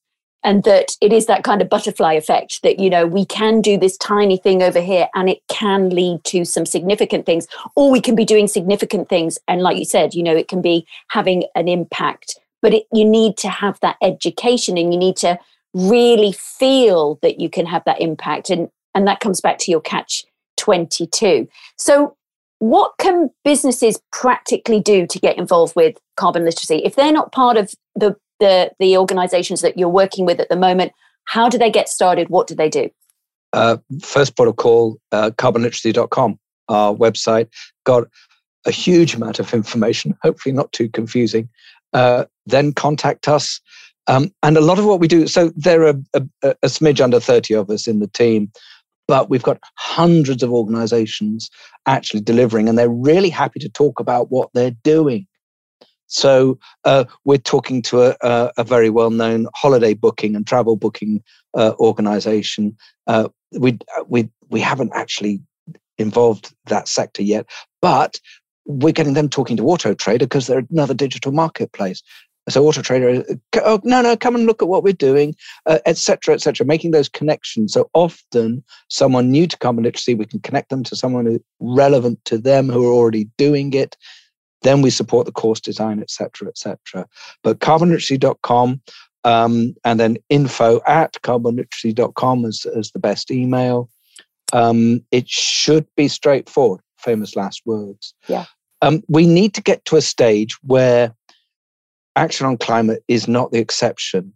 and 0.44 0.64
that 0.64 0.96
it 1.00 1.12
is 1.12 1.26
that 1.26 1.44
kind 1.44 1.60
of 1.60 1.68
butterfly 1.68 2.12
effect 2.12 2.62
that 2.62 2.78
you 2.78 2.90
know 2.90 3.06
we 3.06 3.24
can 3.24 3.60
do 3.60 3.76
this 3.76 3.96
tiny 3.96 4.36
thing 4.36 4.62
over 4.62 4.80
here 4.80 5.08
and 5.14 5.28
it 5.28 5.40
can 5.48 5.90
lead 5.90 6.22
to 6.24 6.44
some 6.44 6.66
significant 6.66 7.26
things 7.26 7.46
or 7.76 7.90
we 7.90 8.00
can 8.00 8.14
be 8.14 8.24
doing 8.24 8.46
significant 8.46 9.08
things. 9.08 9.38
And 9.48 9.62
like 9.62 9.76
you 9.76 9.84
said 9.84 10.14
you 10.14 10.22
know 10.22 10.36
it 10.36 10.48
can 10.48 10.62
be 10.62 10.86
having 11.08 11.44
an 11.54 11.68
impact 11.68 12.38
but 12.60 12.74
it, 12.74 12.84
you 12.92 13.04
need 13.04 13.36
to 13.38 13.48
have 13.48 13.78
that 13.80 13.96
education 14.02 14.76
and 14.76 14.92
you 14.92 14.98
need 14.98 15.16
to 15.16 15.38
really 15.74 16.32
feel 16.32 17.18
that 17.22 17.40
you 17.40 17.48
can 17.48 17.66
have 17.66 17.84
that 17.84 18.00
impact. 18.00 18.50
And 18.50 18.68
and 18.94 19.06
that 19.06 19.20
comes 19.20 19.40
back 19.40 19.58
to 19.58 19.70
your 19.70 19.80
catch 19.80 20.24
22 20.56 21.46
so 21.76 22.16
what 22.58 22.92
can 22.98 23.30
businesses 23.44 24.00
practically 24.12 24.80
do 24.80 25.06
to 25.06 25.18
get 25.18 25.38
involved 25.38 25.76
with 25.76 25.96
carbon 26.16 26.44
literacy? 26.44 26.82
If 26.84 26.96
they're 26.96 27.12
not 27.12 27.32
part 27.32 27.56
of 27.56 27.72
the 27.94 28.16
the, 28.40 28.70
the 28.78 28.96
organizations 28.96 29.60
that 29.60 29.78
you're 29.78 29.88
working 29.88 30.24
with 30.24 30.40
at 30.40 30.48
the 30.48 30.56
moment 30.56 30.92
how 31.24 31.48
do 31.48 31.58
they 31.58 31.70
get 31.70 31.88
started 31.88 32.28
what 32.28 32.46
do 32.46 32.54
they 32.54 32.68
do 32.68 32.88
uh, 33.52 33.76
first 34.02 34.36
port 34.36 34.48
of 34.48 34.56
call 34.56 34.98
uh, 35.12 35.30
carbonliteracy.com 35.30 36.38
our 36.68 36.94
website 36.94 37.48
got 37.84 38.04
a 38.66 38.70
huge 38.70 39.14
amount 39.14 39.38
of 39.38 39.54
information 39.54 40.16
hopefully 40.22 40.54
not 40.54 40.70
too 40.72 40.88
confusing 40.88 41.48
uh, 41.92 42.24
then 42.46 42.72
contact 42.72 43.28
us. 43.28 43.60
Um, 44.06 44.32
and 44.42 44.56
a 44.56 44.62
lot 44.62 44.78
of 44.78 44.86
what 44.86 45.00
we 45.00 45.08
do, 45.08 45.26
so 45.26 45.52
there 45.54 45.82
are 45.82 45.94
a, 46.14 46.22
a, 46.42 46.54
a, 46.62 46.66
smidge 46.68 47.00
under 47.00 47.20
30 47.20 47.54
of 47.54 47.68
us 47.68 47.86
in 47.86 48.00
the 48.00 48.06
team, 48.06 48.50
but 49.06 49.28
we've 49.28 49.42
got 49.42 49.58
hundreds 49.76 50.42
of 50.42 50.50
organizations 50.50 51.50
actually 51.86 52.20
delivering, 52.20 52.68
and 52.68 52.78
they're 52.78 52.88
really 52.88 53.28
happy 53.28 53.60
to 53.60 53.68
talk 53.68 54.00
about 54.00 54.30
what 54.30 54.48
they're 54.54 54.76
doing. 54.82 55.26
So 56.08 56.58
uh, 56.84 57.04
we're 57.24 57.38
talking 57.38 57.82
to 57.82 58.16
a, 58.20 58.52
a 58.56 58.64
very 58.64 58.90
well 58.90 59.10
known 59.10 59.46
holiday 59.54 59.94
booking 59.94 60.34
and 60.34 60.46
travel 60.46 60.76
booking 60.76 61.22
uh, 61.54 61.74
organization. 61.78 62.76
Uh, 63.06 63.28
we, 63.52 63.78
we, 64.08 64.28
we 64.48 64.60
haven't 64.60 64.92
actually 64.94 65.40
involved 65.98 66.54
that 66.66 66.88
sector 66.88 67.22
yet, 67.22 67.46
but 67.80 68.18
we're 68.66 68.92
getting 68.92 69.14
them 69.14 69.28
talking 69.28 69.56
to 69.56 69.66
Auto 69.66 69.94
Trader 69.94 70.26
because 70.26 70.46
they're 70.46 70.66
another 70.70 70.94
digital 70.94 71.32
marketplace. 71.32 72.02
So 72.48 72.66
Auto 72.66 72.80
Trader, 72.80 73.24
oh 73.56 73.80
no, 73.84 74.00
no, 74.00 74.16
come 74.16 74.34
and 74.34 74.46
look 74.46 74.62
at 74.62 74.68
what 74.68 74.82
we're 74.82 74.94
doing, 74.94 75.34
etc., 75.66 76.32
uh, 76.32 76.34
etc. 76.36 76.64
Et 76.64 76.66
making 76.66 76.92
those 76.92 77.08
connections. 77.08 77.74
So 77.74 77.90
often, 77.92 78.64
someone 78.88 79.30
new 79.30 79.46
to 79.46 79.58
carbon 79.58 79.84
literacy, 79.84 80.14
we 80.14 80.24
can 80.24 80.40
connect 80.40 80.70
them 80.70 80.82
to 80.84 80.96
someone 80.96 81.26
who, 81.26 81.42
relevant 81.60 82.24
to 82.26 82.38
them 82.38 82.68
who 82.68 82.88
are 82.88 82.92
already 82.92 83.28
doing 83.36 83.74
it. 83.74 83.96
Then 84.62 84.82
we 84.82 84.90
support 84.90 85.26
the 85.26 85.32
course 85.32 85.60
design, 85.60 86.00
etc., 86.00 86.48
etc. 86.48 87.06
But 87.42 87.60
carbonliteracy.com 87.60 88.80
um, 89.24 89.74
and 89.84 90.00
then 90.00 90.16
info 90.28 90.80
at 90.86 91.14
carbonliteracy.com 91.22 92.44
is, 92.44 92.66
is 92.74 92.90
the 92.92 92.98
best 92.98 93.30
email. 93.30 93.88
Um, 94.52 95.04
it 95.10 95.28
should 95.28 95.86
be 95.96 96.08
straightforward. 96.08 96.80
Famous 96.98 97.36
last 97.36 97.62
words. 97.64 98.14
Yeah. 98.26 98.46
Um, 98.82 99.02
we 99.08 99.26
need 99.26 99.54
to 99.54 99.62
get 99.62 99.84
to 99.86 99.96
a 99.96 100.00
stage 100.00 100.56
where 100.62 101.14
action 102.16 102.46
on 102.46 102.56
climate 102.56 103.02
is 103.08 103.28
not 103.28 103.52
the 103.52 103.58
exception. 103.58 104.32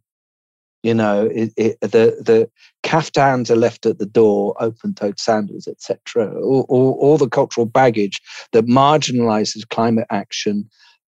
You 0.83 0.95
know, 0.95 1.27
it, 1.27 1.53
it, 1.57 1.81
the 1.81 2.17
the 2.21 2.51
caftans 2.83 3.51
are 3.51 3.57
left 3.57 3.87
at 3.87 3.99
the 3.99 4.07
door, 4.07 4.57
open-toed 4.59 5.21
sandals, 5.21 5.69
etc. 5.69 6.35
All, 6.43 6.67
all, 6.69 6.99
all, 7.01 7.19
the 7.19 7.29
cultural 7.29 7.67
baggage 7.67 8.21
that 8.53 8.67
marginalizes 8.67 9.69
climate 9.69 10.07
action 10.11 10.69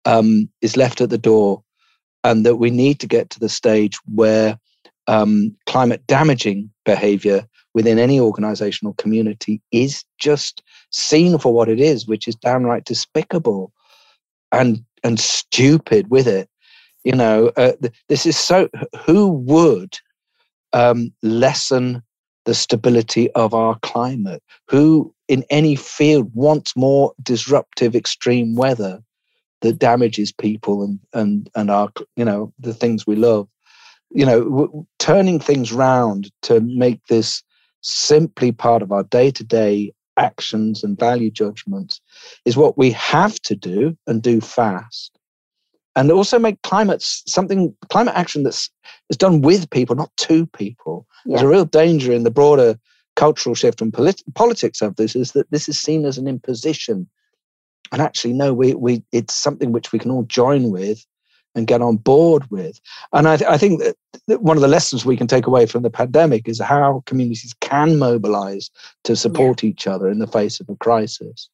um, 0.06 0.48
is 0.60 0.76
left 0.76 1.00
at 1.00 1.10
the 1.10 1.18
door, 1.18 1.62
and 2.24 2.44
that 2.44 2.56
we 2.56 2.70
need 2.70 2.98
to 3.00 3.06
get 3.06 3.30
to 3.30 3.38
the 3.38 3.48
stage 3.48 3.96
where 4.12 4.58
um, 5.06 5.56
climate 5.66 6.04
damaging 6.08 6.70
behavior 6.84 7.46
within 7.72 7.98
any 7.98 8.18
organizational 8.18 8.94
community 8.94 9.62
is 9.70 10.04
just 10.18 10.62
seen 10.90 11.38
for 11.38 11.54
what 11.54 11.68
it 11.68 11.78
is, 11.78 12.08
which 12.08 12.26
is 12.26 12.34
downright 12.34 12.84
despicable 12.84 13.72
and 14.52 14.84
and 15.02 15.18
stupid 15.18 16.10
with 16.10 16.26
it. 16.26 16.49
You 17.04 17.12
know, 17.12 17.50
uh, 17.56 17.72
this 18.08 18.26
is 18.26 18.36
so. 18.36 18.68
Who 19.06 19.28
would 19.30 19.96
um, 20.72 21.12
lessen 21.22 22.02
the 22.46 22.54
stability 22.54 23.30
of 23.32 23.54
our 23.54 23.78
climate? 23.82 24.42
Who, 24.68 25.14
in 25.28 25.44
any 25.50 25.76
field, 25.76 26.30
wants 26.34 26.76
more 26.76 27.12
disruptive 27.22 27.96
extreme 27.96 28.56
weather 28.56 29.02
that 29.62 29.78
damages 29.78 30.32
people 30.32 30.82
and 30.84 31.00
and 31.14 31.50
and 31.56 31.70
our 31.70 31.90
you 32.16 32.24
know 32.24 32.52
the 32.58 32.74
things 32.74 33.06
we 33.06 33.16
love? 33.16 33.48
You 34.10 34.26
know, 34.26 34.44
w- 34.44 34.86
turning 34.98 35.40
things 35.40 35.72
round 35.72 36.30
to 36.42 36.60
make 36.60 37.06
this 37.08 37.42
simply 37.82 38.52
part 38.52 38.82
of 38.82 38.92
our 38.92 39.04
day 39.04 39.30
to 39.32 39.44
day 39.44 39.92
actions 40.18 40.84
and 40.84 40.98
value 40.98 41.30
judgments 41.30 42.00
is 42.44 42.56
what 42.56 42.78
we 42.78 42.90
have 42.92 43.40
to 43.42 43.56
do 43.56 43.96
and 44.06 44.22
do 44.22 44.40
fast. 44.40 45.18
And 45.96 46.10
also 46.12 46.38
make 46.38 46.62
climate 46.62 47.02
something, 47.02 47.74
climate 47.88 48.14
action 48.16 48.44
that's 48.44 48.70
is 49.08 49.16
done 49.16 49.42
with 49.42 49.68
people, 49.70 49.96
not 49.96 50.16
to 50.18 50.46
people. 50.46 51.06
Yeah. 51.26 51.36
There's 51.36 51.42
a 51.42 51.48
real 51.48 51.64
danger 51.64 52.12
in 52.12 52.22
the 52.22 52.30
broader 52.30 52.78
cultural 53.16 53.54
shift 53.54 53.82
and 53.82 53.92
polit- 53.92 54.22
politics 54.34 54.80
of 54.80 54.96
this 54.96 55.16
is 55.16 55.32
that 55.32 55.50
this 55.50 55.68
is 55.68 55.78
seen 55.78 56.04
as 56.06 56.16
an 56.16 56.28
imposition. 56.28 57.08
And 57.92 58.00
actually, 58.00 58.34
no, 58.34 58.54
we, 58.54 58.74
we, 58.74 59.02
it's 59.12 59.34
something 59.34 59.72
which 59.72 59.92
we 59.92 59.98
can 59.98 60.10
all 60.10 60.22
join 60.22 60.70
with 60.70 61.04
and 61.56 61.66
get 61.66 61.82
on 61.82 61.96
board 61.96 62.48
with. 62.50 62.80
And 63.12 63.26
I, 63.26 63.36
th- 63.36 63.50
I 63.50 63.58
think 63.58 63.80
that, 63.80 63.96
that 64.28 64.42
one 64.42 64.56
of 64.56 64.60
the 64.60 64.68
lessons 64.68 65.04
we 65.04 65.16
can 65.16 65.26
take 65.26 65.46
away 65.46 65.66
from 65.66 65.82
the 65.82 65.90
pandemic 65.90 66.48
is 66.48 66.60
how 66.60 67.02
communities 67.06 67.54
can 67.60 67.98
mobilize 67.98 68.70
to 69.04 69.16
support 69.16 69.62
yeah. 69.62 69.70
each 69.70 69.86
other 69.88 70.08
in 70.08 70.20
the 70.20 70.28
face 70.28 70.60
of 70.60 70.68
a 70.68 70.76
crisis. 70.76 71.48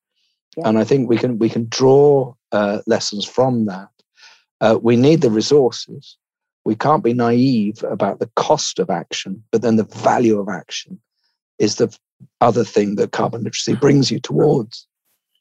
Yeah. 0.56 0.68
And 0.68 0.78
I 0.78 0.84
think 0.84 1.08
we 1.08 1.16
can 1.16 1.38
we 1.38 1.48
can 1.48 1.66
draw 1.68 2.34
uh, 2.52 2.80
lessons 2.86 3.24
from 3.24 3.64
that. 3.66 3.88
Uh, 4.60 4.78
we 4.80 4.96
need 4.96 5.20
the 5.20 5.30
resources. 5.30 6.16
We 6.64 6.74
can't 6.74 7.04
be 7.04 7.12
naive 7.12 7.84
about 7.84 8.18
the 8.18 8.30
cost 8.36 8.78
of 8.78 8.90
action, 8.90 9.42
but 9.52 9.62
then 9.62 9.76
the 9.76 9.84
value 9.84 10.38
of 10.40 10.48
action 10.48 10.98
is 11.58 11.76
the 11.76 11.96
other 12.40 12.64
thing 12.64 12.96
that 12.96 13.12
carbon 13.12 13.44
literacy 13.44 13.74
brings 13.74 14.10
you 14.10 14.18
towards 14.18 14.86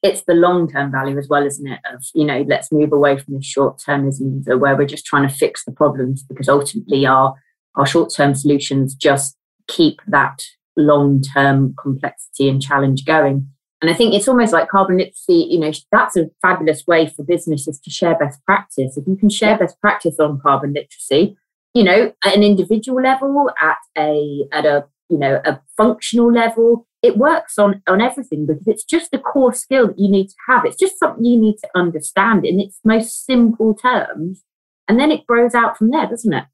it's 0.06 0.24
the 0.28 0.34
long 0.34 0.72
term 0.72 0.92
value 0.92 1.18
as 1.18 1.28
well, 1.28 1.46
isn't 1.46 1.68
it? 1.68 1.80
Of, 1.92 2.06
you 2.14 2.26
know, 2.26 2.46
let's 2.48 2.72
move 2.72 2.94
away 2.94 3.18
from 3.18 3.34
the 3.34 3.42
short 3.42 3.80
termism 3.80 4.46
where 4.60 4.76
we're 4.76 4.86
just 4.86 5.06
trying 5.06 5.28
to 5.28 5.34
fix 5.34 5.66
the 5.66 5.72
problems 5.72 6.24
because 6.24 6.48
ultimately 6.48 7.06
our, 7.06 7.34
our 7.76 7.86
short 7.86 8.14
term 8.14 8.36
solutions 8.36 8.94
just 8.94 9.36
keep 9.68 10.00
that 10.08 10.44
long 10.78 11.22
term 11.22 11.74
complexity 11.82 12.48
and 12.50 12.62
challenge 12.62 13.06
going. 13.06 13.50
And 13.82 13.92
I 13.92 13.94
think 13.94 14.14
it's 14.14 14.28
almost 14.28 14.54
like 14.54 14.70
carbon 14.70 14.98
literacy, 14.98 15.48
you 15.50 15.60
know, 15.60 15.72
that's 15.92 16.16
a 16.16 16.30
fabulous 16.42 16.88
way 16.88 17.08
for 17.08 17.24
businesses 17.24 17.80
to 17.82 17.90
share 17.90 18.18
best 18.18 18.44
practice. 18.46 18.98
If 18.98 19.06
you 19.06 19.16
can 19.16 19.30
share 19.30 19.58
best 19.58 19.80
practice 19.82 20.16
on 20.20 20.40
carbon 20.40 20.74
literacy, 20.74 21.36
you 21.74 21.84
know, 21.84 22.14
at 22.24 22.36
an 22.36 22.44
individual 22.44 23.02
level, 23.02 23.52
at 23.62 23.78
a 23.98 24.46
at 24.52 24.66
a 24.66 24.86
you 25.10 25.20
know 25.20 25.42
a 25.46 25.60
functional 25.78 26.32
level, 26.32 26.88
it 27.04 27.18
works 27.18 27.60
on 27.60 27.82
on 27.88 28.02
everything 28.02 28.46
because 28.48 28.68
it's 28.68 28.86
just 28.86 29.14
a 29.14 29.20
core 29.20 29.54
skill 29.54 29.88
that 29.88 30.00
you 30.00 30.10
need 30.10 30.28
to 30.28 30.36
have. 30.48 30.66
It's 30.66 30.80
just 30.80 30.98
something 30.98 31.26
you 31.26 31.40
need 31.40 31.58
to 31.58 31.70
understand 31.76 32.46
in 32.46 32.60
its 32.60 32.80
most 32.86 33.26
simple 33.26 33.76
terms 33.76 34.44
and 34.88 35.00
then 35.00 35.12
it 35.12 35.26
grows 35.28 35.54
out 35.54 35.78
from 35.78 35.90
there 35.90 36.08
doesn't 36.08 36.34
it? 36.34 36.46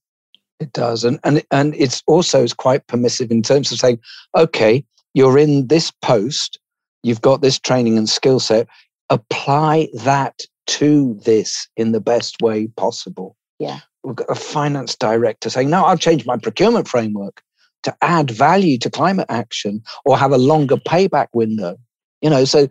It 0.59 0.73
does, 0.73 1.03
and 1.03 1.19
and 1.23 1.43
and 1.49 1.73
it's 1.75 2.03
also 2.05 2.43
is 2.43 2.53
quite 2.53 2.85
permissive 2.85 3.31
in 3.31 3.41
terms 3.41 3.71
of 3.71 3.79
saying, 3.79 3.99
okay, 4.37 4.85
you're 5.15 5.39
in 5.39 5.65
this 5.67 5.89
post, 6.03 6.59
you've 7.03 7.21
got 7.21 7.41
this 7.41 7.59
training 7.59 7.97
and 7.97 8.09
skill 8.09 8.39
set, 8.39 8.67
apply 9.09 9.87
that 10.03 10.39
to 10.67 11.19
this 11.25 11.67
in 11.75 11.91
the 11.91 12.01
best 12.01 12.41
way 12.41 12.67
possible. 12.77 13.35
Yeah. 13.59 13.79
We've 14.03 14.15
got 14.15 14.29
a 14.29 14.35
finance 14.35 14.95
director 14.95 15.49
saying, 15.49 15.69
no, 15.69 15.83
I'll 15.83 15.97
change 15.97 16.25
my 16.25 16.37
procurement 16.37 16.87
framework 16.87 17.41
to 17.83 17.95
add 18.01 18.31
value 18.31 18.77
to 18.79 18.89
climate 18.89 19.25
action 19.29 19.81
or 20.05 20.17
have 20.17 20.31
a 20.31 20.37
longer 20.37 20.77
payback 20.77 21.27
window. 21.33 21.77
You 22.21 22.29
know, 22.29 22.45
so 22.45 22.67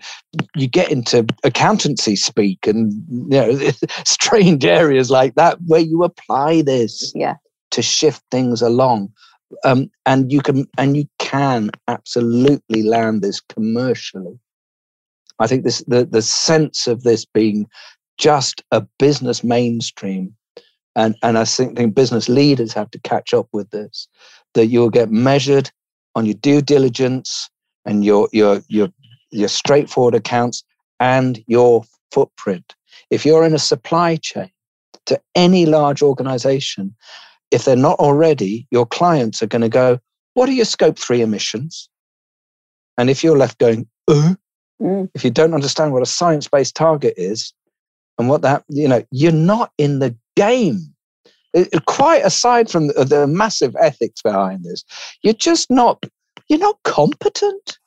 you 0.54 0.68
get 0.68 0.92
into 0.92 1.26
accountancy 1.42 2.14
speak 2.14 2.68
and 2.68 2.92
you 3.08 3.40
know 3.40 3.70
strange 4.06 4.64
areas 4.64 5.10
like 5.10 5.34
that 5.34 5.58
where 5.66 5.80
you 5.80 6.04
apply 6.04 6.62
this 6.62 7.12
Yeah. 7.16 7.34
to 7.72 7.82
shift 7.82 8.22
things 8.30 8.62
along. 8.62 9.12
Um, 9.64 9.90
and 10.06 10.32
you 10.32 10.40
can 10.40 10.66
and 10.78 10.96
you 10.96 11.06
can 11.18 11.70
absolutely 11.88 12.82
land 12.82 13.22
this 13.22 13.40
commercially. 13.40 14.38
I 15.38 15.46
think 15.46 15.64
this 15.64 15.82
the 15.86 16.04
the 16.04 16.22
sense 16.22 16.86
of 16.86 17.02
this 17.02 17.24
being 17.24 17.66
just 18.18 18.62
a 18.70 18.82
business 18.98 19.42
mainstream, 19.42 20.34
and 20.94 21.16
and 21.22 21.38
I 21.38 21.44
think, 21.44 21.76
think 21.76 21.94
business 21.94 22.28
leaders 22.28 22.72
have 22.74 22.90
to 22.92 23.00
catch 23.00 23.34
up 23.34 23.48
with 23.52 23.70
this. 23.70 24.08
That 24.54 24.66
you'll 24.66 24.90
get 24.90 25.10
measured 25.10 25.70
on 26.14 26.26
your 26.26 26.34
due 26.34 26.62
diligence 26.62 27.50
and 27.84 28.04
your 28.04 28.28
your 28.32 28.62
your 28.68 28.88
your 29.30 29.48
straightforward 29.48 30.14
accounts 30.14 30.62
and 30.98 31.42
your 31.46 31.84
footprint. 32.12 32.74
If 33.10 33.24
you're 33.24 33.44
in 33.44 33.54
a 33.54 33.58
supply 33.58 34.16
chain 34.16 34.50
to 35.06 35.20
any 35.34 35.66
large 35.66 36.02
organization, 36.02 36.94
if 37.50 37.64
they're 37.64 37.76
not 37.76 37.98
already, 37.98 38.66
your 38.70 38.86
clients 38.86 39.42
are 39.42 39.46
going 39.46 39.62
to 39.62 39.68
go, 39.68 39.98
What 40.34 40.48
are 40.48 40.52
your 40.52 40.64
scope 40.64 40.98
three 40.98 41.22
emissions? 41.22 41.88
And 42.98 43.10
if 43.10 43.24
you're 43.24 43.38
left 43.38 43.58
going, 43.58 43.88
uh, 44.08 44.34
Mm. 44.82 45.10
if 45.14 45.24
you 45.24 45.30
don't 45.30 45.52
understand 45.52 45.92
what 45.92 46.02
a 46.02 46.06
science 46.06 46.48
based 46.48 46.74
target 46.74 47.12
is 47.18 47.52
and 48.18 48.30
what 48.30 48.40
that, 48.42 48.64
you 48.70 48.88
know, 48.88 49.04
you're 49.10 49.30
not 49.30 49.72
in 49.76 49.98
the 49.98 50.16
game. 50.36 50.94
It- 51.52 51.84
quite 51.84 52.24
aside 52.24 52.70
from 52.70 52.86
the, 52.86 53.04
the 53.04 53.26
massive 53.26 53.76
ethics 53.78 54.22
behind 54.22 54.64
this, 54.64 54.82
you're 55.22 55.34
just 55.34 55.70
not, 55.70 56.02
you're 56.48 56.58
not 56.58 56.78
competent 56.84 57.78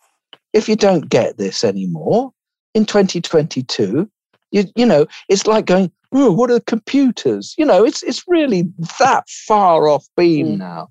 if 0.54 0.70
you 0.70 0.76
don't 0.76 1.10
get 1.10 1.38
this 1.38 1.64
anymore 1.64 2.32
in 2.76 2.86
2022. 2.86 4.08
You, 4.52 4.64
you 4.76 4.86
know, 4.86 5.08
it's 5.30 5.48
like 5.48 5.66
going, 5.66 5.92
oh, 6.14 6.32
what 6.32 6.52
are 6.52 6.60
computers? 6.62 7.56
You 7.58 7.66
know, 7.66 7.84
it's, 7.84 8.04
it's 8.04 8.24
really 8.28 8.64
that 9.00 9.28
far 9.30 9.88
off 9.88 10.08
beam 10.16 10.48
Mm. 10.48 10.58
now. 10.58 10.90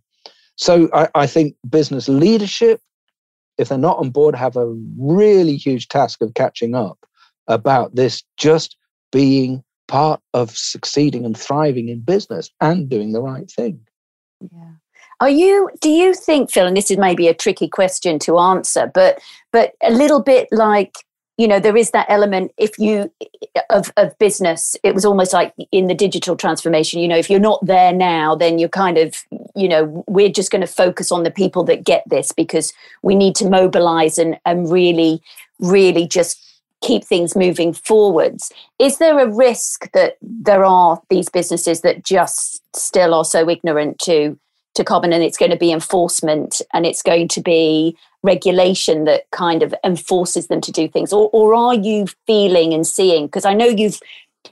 So 0.57 0.89
I, 0.93 1.09
I 1.15 1.27
think 1.27 1.57
business 1.69 2.09
leadership, 2.09 2.81
if 3.59 3.69
they're 3.69 3.79
not 3.79 3.99
on 3.99 4.11
board, 4.11 4.35
have 4.35 4.57
a 4.57 4.67
really 4.99 5.57
huge 5.57 5.89
task 5.89 6.23
of 6.23 6.35
catching 6.35 6.75
up 6.75 6.99
about 7.49 7.95
this 7.95 8.23
just 8.37 8.77
being 9.11 9.63
part 9.89 10.21
of 10.33 10.57
succeeding 10.57 11.25
and 11.25 11.37
thriving 11.37 11.89
in 11.89 12.01
business 12.01 12.51
and 12.61 12.89
doing 12.89 13.13
the 13.13 13.21
right 13.21 13.51
thing. 13.51 13.81
Yeah. 14.41 14.71
Are 15.21 15.31
you 15.31 15.71
do 15.81 15.89
you 15.89 16.15
think 16.15 16.51
Phil 16.51 16.67
and 16.67 16.77
this 16.77 16.91
is 16.91 16.99
maybe 16.99 17.29
a 17.29 17.35
tricky 17.35 17.69
question 17.69 18.19
to 18.21 18.39
answer 18.39 18.91
but 18.93 19.21
but 19.53 19.73
a 19.83 19.91
little 19.93 20.21
bit 20.21 20.49
like 20.51 20.97
you 21.43 21.49
know 21.49 21.59
there 21.59 21.77
is 21.77 21.91
that 21.91 22.07
element 22.09 22.53
if 22.57 22.79
you 22.79 23.13
of 23.69 23.93
of 23.97 24.17
business 24.19 24.77
it 24.85 24.95
was 24.95 25.05
almost 25.05 25.33
like 25.33 25.53
in 25.73 25.89
the 25.89 25.95
digital 25.95 26.37
transformation 26.37 27.01
you 27.01 27.09
know 27.09 27.17
if 27.17 27.29
you're 27.29 27.41
not 27.41 27.65
there 27.67 27.93
now 27.93 28.37
then 28.37 28.61
you're 28.61 28.69
kind 28.69 28.97
of 28.97 29.17
you 29.57 29.69
know 29.69 30.05
we're 30.07 30.29
just 30.29 30.53
going 30.53 30.61
to 30.61 30.69
focus 30.69 31.11
on 31.11 31.25
the 31.25 31.33
people 31.33 31.65
that 31.65 31.83
get 31.83 32.05
this 32.09 32.31
because 32.31 32.73
we 33.03 33.17
need 33.17 33.35
to 33.35 33.49
mobilize 33.49 34.19
and 34.19 34.39
and 34.47 34.71
really 34.71 35.21
really 35.59 36.07
just 36.07 36.39
keep 36.83 37.05
things 37.05 37.37
moving 37.37 37.73
forwards. 37.73 38.53
Is 38.79 38.99
there 38.99 39.19
a 39.21 39.33
risk 39.33 39.91
that 39.93 40.17
there 40.21 40.65
are 40.65 41.01
these 41.09 41.29
businesses 41.29 41.81
that 41.83 42.05
just 42.05 42.61
still 42.75 43.15
are 43.15 43.25
so 43.25 43.49
ignorant 43.49 43.99
to 44.01 44.39
to 44.75 44.85
carbon 44.85 45.13
and 45.13 45.23
it's 45.23 45.37
going 45.37 45.51
to 45.51 45.57
be 45.57 45.71
enforcement 45.71 46.63
and 46.73 46.87
it's 46.87 47.03
going 47.03 47.29
to 47.29 47.43
be 47.43 47.97
regulation 48.23 49.05
that 49.05 49.31
kind 49.31 49.63
of 49.63 49.75
enforces 49.85 50.47
them 50.47 50.61
to 50.61 50.73
do 50.73 50.89
things? 50.89 51.13
Or, 51.13 51.29
or 51.33 51.55
are 51.55 51.75
you 51.75 52.07
feeling 52.27 52.73
and 52.73 52.87
seeing? 52.87 53.27
Because 53.27 53.45
i 53.45 53.55
know 53.55 53.67
you've 53.67 54.01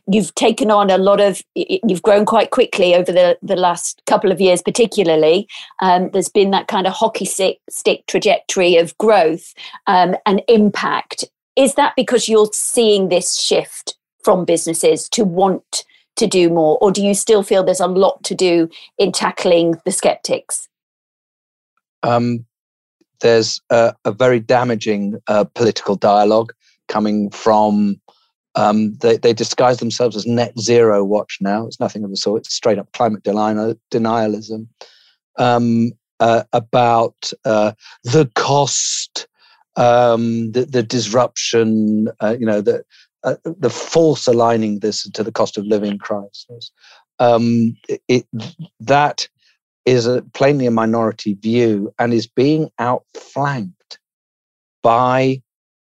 you've 0.06 0.34
taken 0.34 0.70
on 0.70 0.90
a 0.90 0.98
lot 0.98 1.20
of 1.20 1.42
you've 1.54 2.02
grown 2.02 2.24
quite 2.24 2.50
quickly 2.50 2.94
over 2.94 3.12
the, 3.12 3.36
the 3.42 3.56
last 3.56 4.00
couple 4.06 4.30
of 4.30 4.40
years 4.40 4.62
particularly. 4.62 5.48
Um, 5.80 6.10
there's 6.10 6.28
been 6.28 6.50
that 6.50 6.68
kind 6.68 6.86
of 6.86 6.92
hockey 6.92 7.24
stick, 7.24 8.06
trajectory 8.06 8.76
of 8.76 8.96
growth 8.98 9.54
um, 9.86 10.16
and 10.26 10.42
impact. 10.48 11.24
Is 11.56 11.74
that 11.74 11.94
because 11.96 12.28
you're 12.28 12.50
seeing 12.52 13.08
this 13.08 13.38
shift 13.38 13.96
from 14.24 14.44
businesses 14.44 15.08
to 15.10 15.24
want 15.24 15.84
to 16.16 16.26
do 16.26 16.48
more? 16.48 16.78
Or 16.80 16.92
do 16.92 17.02
you 17.02 17.14
still 17.14 17.42
feel 17.42 17.64
there's 17.64 17.80
a 17.80 17.86
lot 17.86 18.22
to 18.24 18.34
do 18.34 18.68
in 18.98 19.12
tackling 19.12 19.80
the 19.84 19.92
skeptics? 19.92 20.68
Um, 22.02 22.46
there's 23.20 23.60
a, 23.70 23.94
a 24.04 24.12
very 24.12 24.40
damaging 24.40 25.20
uh, 25.26 25.44
political 25.44 25.96
dialogue 25.96 26.52
coming 26.88 27.30
from. 27.30 28.00
Um, 28.56 28.94
they, 28.96 29.16
they 29.16 29.32
disguise 29.32 29.78
themselves 29.78 30.16
as 30.16 30.26
net 30.26 30.58
zero 30.58 31.04
watch 31.04 31.38
now. 31.40 31.66
It's 31.66 31.78
nothing 31.78 32.02
of 32.02 32.10
the 32.10 32.16
sort. 32.16 32.40
It's 32.40 32.54
straight 32.54 32.78
up 32.78 32.92
climate 32.92 33.22
denial, 33.22 33.76
denialism 33.92 34.66
um, 35.38 35.92
uh, 36.18 36.42
about 36.52 37.32
uh, 37.44 37.72
the 38.02 38.30
cost, 38.34 39.28
um, 39.76 40.50
the, 40.52 40.64
the 40.64 40.82
disruption. 40.82 42.08
Uh, 42.20 42.36
you 42.38 42.46
know 42.46 42.60
the 42.60 42.84
uh, 43.22 43.36
the 43.44 43.70
false 43.70 44.26
aligning 44.26 44.80
this 44.80 45.08
to 45.10 45.22
the 45.22 45.32
cost 45.32 45.58
of 45.58 45.64
living 45.66 45.98
crisis. 45.98 46.72
Um, 47.18 47.76
it, 48.08 48.26
that 48.80 49.28
is 49.84 50.06
a, 50.06 50.22
plainly 50.34 50.66
a 50.66 50.70
minority 50.70 51.34
view 51.34 51.92
and 51.98 52.12
is 52.12 52.26
being 52.26 52.70
outflanked 52.78 53.98
by 54.82 55.42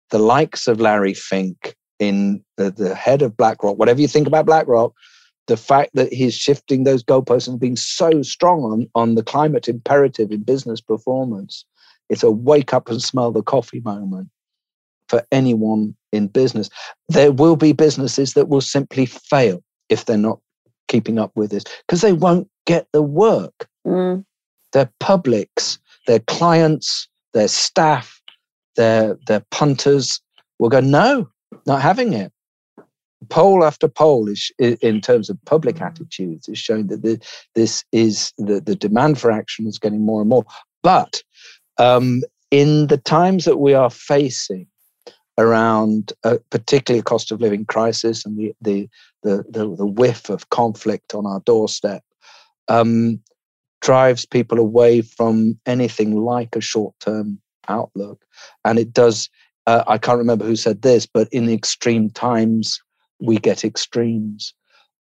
the 0.09 0.19
likes 0.19 0.67
of 0.67 0.79
Larry 0.79 1.13
Fink 1.13 1.75
in 1.99 2.43
the, 2.57 2.71
the 2.71 2.95
head 2.95 3.21
of 3.21 3.35
BlackRock. 3.35 3.77
Whatever 3.77 4.01
you 4.01 4.07
think 4.07 4.27
about 4.27 4.45
BlackRock, 4.45 4.93
the 5.47 5.57
fact 5.57 5.91
that 5.93 6.11
he's 6.11 6.35
shifting 6.35 6.83
those 6.83 7.03
goalposts 7.03 7.47
and 7.47 7.59
being 7.59 7.75
so 7.75 8.21
strong 8.21 8.63
on, 8.63 8.87
on 8.95 9.15
the 9.15 9.23
climate 9.23 9.67
imperative 9.67 10.31
in 10.31 10.43
business 10.43 10.81
performance, 10.81 11.65
it's 12.09 12.23
a 12.23 12.31
wake 12.31 12.73
up 12.73 12.89
and 12.89 13.01
smell 13.01 13.31
the 13.31 13.41
coffee 13.41 13.81
moment 13.81 14.29
for 15.07 15.25
anyone 15.31 15.95
in 16.11 16.27
business. 16.27 16.69
There 17.09 17.31
will 17.31 17.55
be 17.55 17.71
businesses 17.71 18.33
that 18.33 18.49
will 18.49 18.61
simply 18.61 19.05
fail 19.05 19.63
if 19.89 20.05
they're 20.05 20.17
not 20.17 20.39
keeping 20.87 21.17
up 21.19 21.31
with 21.35 21.51
this 21.51 21.63
because 21.85 22.01
they 22.01 22.13
won't 22.13 22.49
get 22.67 22.87
the 22.93 23.01
work. 23.01 23.67
Mm, 23.87 24.23
Their 24.73 24.91
publics, 24.99 25.79
their 26.05 26.19
clients, 26.19 27.07
their 27.33 27.47
staff, 27.47 28.21
their 28.75 29.17
their 29.27 29.43
punters 29.49 30.21
will 30.59 30.69
go, 30.69 30.81
no, 30.81 31.29
not 31.65 31.81
having 31.81 32.13
it. 32.13 32.31
Poll 33.29 33.63
after 33.65 33.87
poll 33.87 34.29
is 34.29 34.51
in 34.59 35.01
terms 35.01 35.29
of 35.29 35.37
public 35.45 35.81
attitudes 35.81 36.47
is 36.47 36.59
showing 36.59 36.87
that 36.87 37.01
the, 37.01 37.19
this 37.55 37.83
is 37.91 38.31
the, 38.37 38.61
the 38.61 38.75
demand 38.75 39.19
for 39.19 39.31
action 39.31 39.65
is 39.65 39.79
getting 39.79 40.05
more 40.05 40.21
and 40.21 40.29
more. 40.29 40.45
But 40.83 41.23
um, 41.79 42.21
in 42.51 42.87
the 42.87 42.97
times 42.97 43.45
that 43.45 43.57
we 43.57 43.73
are 43.73 43.89
facing 43.89 44.67
around 45.37 46.13
uh, 46.23 46.37
particularly 46.49 46.99
a 46.99 47.03
cost 47.03 47.31
of 47.31 47.41
living 47.41 47.65
crisis 47.65 48.25
and 48.25 48.37
the, 48.37 48.53
the, 48.61 48.87
the, 49.23 49.43
the, 49.49 49.75
the 49.75 49.85
whiff 49.85 50.29
of 50.29 50.49
conflict 50.49 51.13
on 51.13 51.25
our 51.25 51.41
doorstep, 51.41 52.03
um, 52.69 53.19
drives 53.81 54.25
people 54.25 54.59
away 54.59 55.01
from 55.01 55.59
anything 55.65 56.15
like 56.17 56.55
a 56.55 56.61
short 56.61 56.93
term 56.99 57.39
outlook. 57.67 58.23
And 58.65 58.79
it 58.79 58.93
does, 58.93 59.29
uh, 59.65 59.83
I 59.87 59.97
can't 59.97 60.17
remember 60.17 60.45
who 60.45 60.55
said 60.55 60.81
this, 60.81 61.05
but 61.05 61.27
in 61.31 61.49
extreme 61.49 62.09
times, 62.09 62.81
we 63.19 63.37
get 63.37 63.63
extremes. 63.63 64.53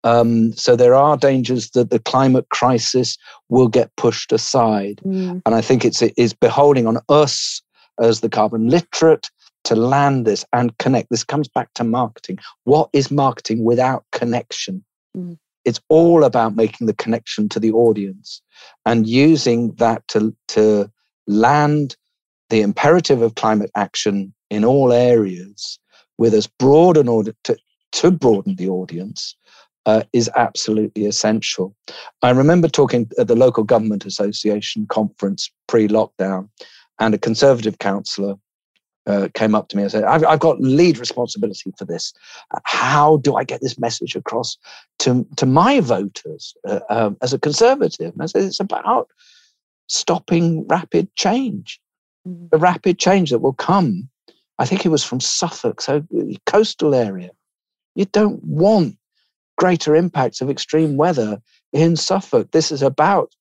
Um, 0.04 0.54
so 0.54 0.76
there 0.76 0.94
are 0.94 1.18
dangers 1.18 1.72
that 1.72 1.90
the 1.90 2.00
climate 2.00 2.48
crisis 2.50 3.18
will 3.50 3.68
get 3.68 3.96
pushed 3.96 4.32
aside. 4.32 5.02
mm, 5.04 5.42
And 5.46 5.56
I 5.56 5.62
think 5.62 5.84
it's, 5.84 6.02
it 6.02 6.14
is 6.16 6.34
beholding 6.34 6.86
on 6.86 7.00
us 7.10 7.62
as 8.00 8.22
the 8.22 8.30
carbon 8.30 8.70
literate 8.70 9.30
to 9.64 9.76
land 9.76 10.26
this 10.26 10.46
and 10.54 10.78
connect. 10.78 11.10
This 11.10 11.24
comes 11.24 11.48
back 11.48 11.74
to 11.74 11.84
marketing. 11.84 12.38
What 12.66 12.90
is 12.94 13.10
marketing 13.10 13.64
without 13.64 14.06
connection? 14.12 14.84
Mm. 15.18 15.40
It's 15.66 15.82
all 15.90 16.24
about 16.24 16.56
making 16.56 16.88
the 16.88 16.94
connection 16.94 17.50
to 17.50 17.60
the 17.60 17.72
audience 17.72 18.42
and 18.86 19.08
using 19.08 19.74
that 19.76 20.08
to, 20.10 20.36
to 20.50 20.92
land 21.28 21.96
the 22.50 22.62
imperative 22.62 23.22
of 23.22 23.36
climate 23.36 23.72
action 23.76 24.34
in 24.50 24.64
all 24.64 24.94
areas 24.94 25.80
with 26.18 26.34
as 26.34 26.48
broad 26.48 26.98
an 26.98 27.08
order 27.08 27.34
to, 27.44 27.58
to 27.94 28.12
broaden 28.12 28.56
the 28.56 28.70
audience 28.70 29.36
uh, 29.86 30.04
is 30.14 30.30
absolutely 30.36 31.06
essential. 31.06 31.76
I 32.22 32.32
remember 32.32 32.68
talking 32.68 33.10
at 33.20 33.28
the 33.28 33.36
local 33.36 33.64
government 33.64 34.06
association 34.06 34.88
conference 34.88 35.52
pre 35.68 35.88
lockdown, 35.88 36.50
and 37.00 37.14
a 37.14 37.18
conservative 37.18 37.80
councillor 37.80 38.36
uh, 39.08 39.30
came 39.34 39.56
up 39.56 39.68
to 39.70 39.78
me 39.78 39.84
and 39.84 39.92
said, 39.92 40.04
I've, 40.04 40.26
I've, 40.26 40.40
got 40.40 40.60
lead 40.60 40.98
responsibility 40.98 41.72
for 41.78 41.86
this. 41.86 42.14
How 42.64 43.18
do 43.18 43.36
I 43.36 43.44
get 43.44 43.62
this 43.62 43.78
message 43.78 44.16
across 44.16 44.58
to, 45.00 45.26
to 45.38 45.46
my 45.46 45.80
voters 45.80 46.56
uh, 46.68 46.80
um, 46.90 47.18
as 47.22 47.34
a 47.34 47.40
conservative? 47.40 48.14
And 48.14 48.22
I 48.22 48.26
said, 48.26 48.44
it's 48.44 48.60
about 48.60 49.10
stopping 49.88 50.66
rapid 50.68 51.14
change, 51.16 51.80
mm. 52.28 52.50
the 52.50 52.58
rapid 52.58 52.98
change 52.98 53.30
that 53.30 53.40
will 53.40 53.54
come. 53.54 54.10
I 54.58 54.66
think 54.66 54.86
it 54.86 54.90
was 54.90 55.04
from 55.04 55.20
Suffolk, 55.20 55.82
so 55.82 56.04
coastal 56.46 56.96
area. 56.96 57.30
You 57.96 58.06
don't 58.06 58.44
want 58.44 58.98
greater 59.58 59.96
impacts 59.96 60.42
of 60.42 60.50
extreme 60.50 60.98
weather 60.98 61.42
in 61.74 61.96
Suffolk. 61.96 62.52
This 62.52 62.72
is 62.72 62.82
about 62.82 63.34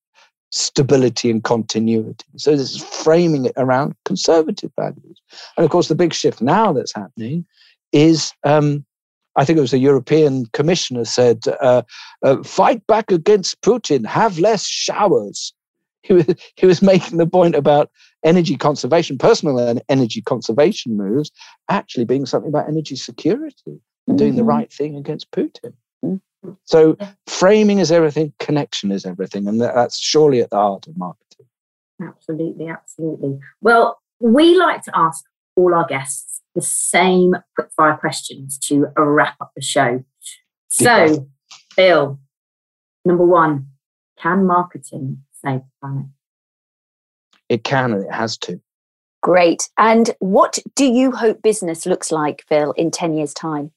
stability 0.55 1.31
and 1.31 1.43
continuity. 1.43 2.25
So 2.37 2.53
this 2.53 2.75
is 2.75 2.83
framing 2.83 3.47
it 3.47 3.53
around 3.57 3.97
conservative 4.05 4.71
values. 4.79 5.21
And 5.57 5.65
of 5.65 5.71
course, 5.71 5.89
the 5.89 5.97
big 5.97 6.15
shift 6.15 6.41
now 6.41 6.73
that's 6.73 6.95
happening 6.95 7.45
is 7.93 8.33
um, 8.45 8.85
I 9.37 9.45
think 9.45 9.59
it 9.59 9.63
was 9.63 9.73
a 9.73 9.79
European 9.79 10.47
commissioner 10.47 11.05
said, 11.05 11.43
uh, 11.61 11.83
uh, 12.23 12.43
fight 12.45 12.87
back 12.87 13.11
against 13.11 13.61
Putin, 13.63 14.07
have 14.07 14.39
less 14.39 14.65
showers. 14.65 15.53
He 16.03 16.13
was, 16.13 16.27
he 16.55 16.67
was 16.67 16.83
making 16.93 17.19
the 17.19 17.27
point 17.27 17.57
about 17.57 17.91
energy 18.25 18.57
conservation, 18.57 19.19
personal 19.19 19.81
energy 19.89 20.23
conservation 20.23 20.97
moves, 20.97 21.33
actually 21.69 22.05
being 22.05 22.27
something 22.27 22.49
about 22.49 22.69
energy 22.69 22.95
security 22.95 23.55
and 23.67 23.81
mm-hmm. 24.07 24.17
doing 24.17 24.37
the 24.37 24.43
mm-hmm. 24.43 24.51
right 24.51 24.73
thing 24.73 24.97
against 24.97 25.31
Putin. 25.33 25.73
So 26.65 26.97
framing 27.27 27.79
is 27.79 27.93
everything, 27.93 28.33
connection 28.39 28.93
is 28.93 29.07
everything, 29.07 29.49
and 29.49 29.61
that's 29.61 29.99
surely 29.99 30.41
at 30.41 30.51
the 30.51 30.57
heart 30.57 30.87
of 30.87 30.97
marketing. 30.97 31.47
Absolutely, 32.03 32.69
absolutely. 32.69 33.39
Well, 33.61 34.01
we 34.21 34.57
like 34.57 34.83
to 34.83 34.93
ask 34.95 35.25
all 35.57 35.75
our 35.75 35.87
guests 35.87 36.43
the 36.55 36.63
same 36.63 37.35
quickfire 37.59 37.99
questions 37.99 38.59
to 38.59 38.87
wrap 38.97 39.37
up 39.41 39.53
the 39.57 39.63
show. 39.63 40.05
So, 40.69 41.29
Phil, 41.73 42.19
number 43.05 43.25
one, 43.25 43.69
can 44.21 44.47
marketing 44.47 45.23
save 45.33 45.61
the 45.61 45.71
planet? 45.81 46.07
It 47.49 47.65
can 47.65 47.93
and 47.93 48.05
it 48.05 48.13
has 48.13 48.39
to. 48.39 48.61
Great. 49.23 49.69
And 49.79 50.11
what 50.19 50.59
do 50.75 50.85
you 50.85 51.13
hope 51.13 51.43
business 51.43 51.87
looks 51.87 52.13
like, 52.13 52.45
Phil, 52.49 52.73
in 52.73 52.91
10 52.91 53.15
years' 53.15 53.35
time? 53.35 53.71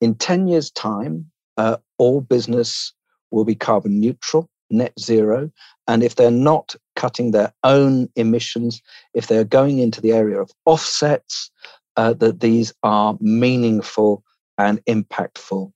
In 0.00 0.14
10 0.14 0.48
years' 0.48 0.70
time, 0.70 1.29
uh, 1.56 1.76
all 1.98 2.20
business 2.20 2.92
will 3.30 3.44
be 3.44 3.54
carbon 3.54 4.00
neutral, 4.00 4.48
net 4.70 4.92
zero. 4.98 5.50
And 5.86 6.02
if 6.02 6.16
they're 6.16 6.30
not 6.30 6.74
cutting 6.96 7.30
their 7.30 7.52
own 7.64 8.08
emissions, 8.16 8.80
if 9.14 9.26
they're 9.26 9.44
going 9.44 9.78
into 9.78 10.00
the 10.00 10.12
area 10.12 10.40
of 10.40 10.50
offsets, 10.64 11.50
uh, 11.96 12.12
that 12.14 12.40
these 12.40 12.72
are 12.82 13.16
meaningful 13.20 14.24
and 14.58 14.84
impactful. 14.84 15.72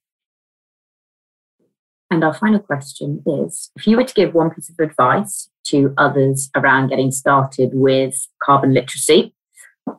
And 2.11 2.23
our 2.23 2.33
final 2.33 2.59
question 2.59 3.23
is 3.25 3.71
if 3.75 3.87
you 3.87 3.97
were 3.97 4.03
to 4.03 4.13
give 4.13 4.33
one 4.33 4.51
piece 4.51 4.69
of 4.69 4.79
advice 4.79 5.49
to 5.65 5.93
others 5.97 6.49
around 6.55 6.89
getting 6.89 7.11
started 7.11 7.71
with 7.73 8.15
carbon 8.43 8.73
literacy, 8.73 9.33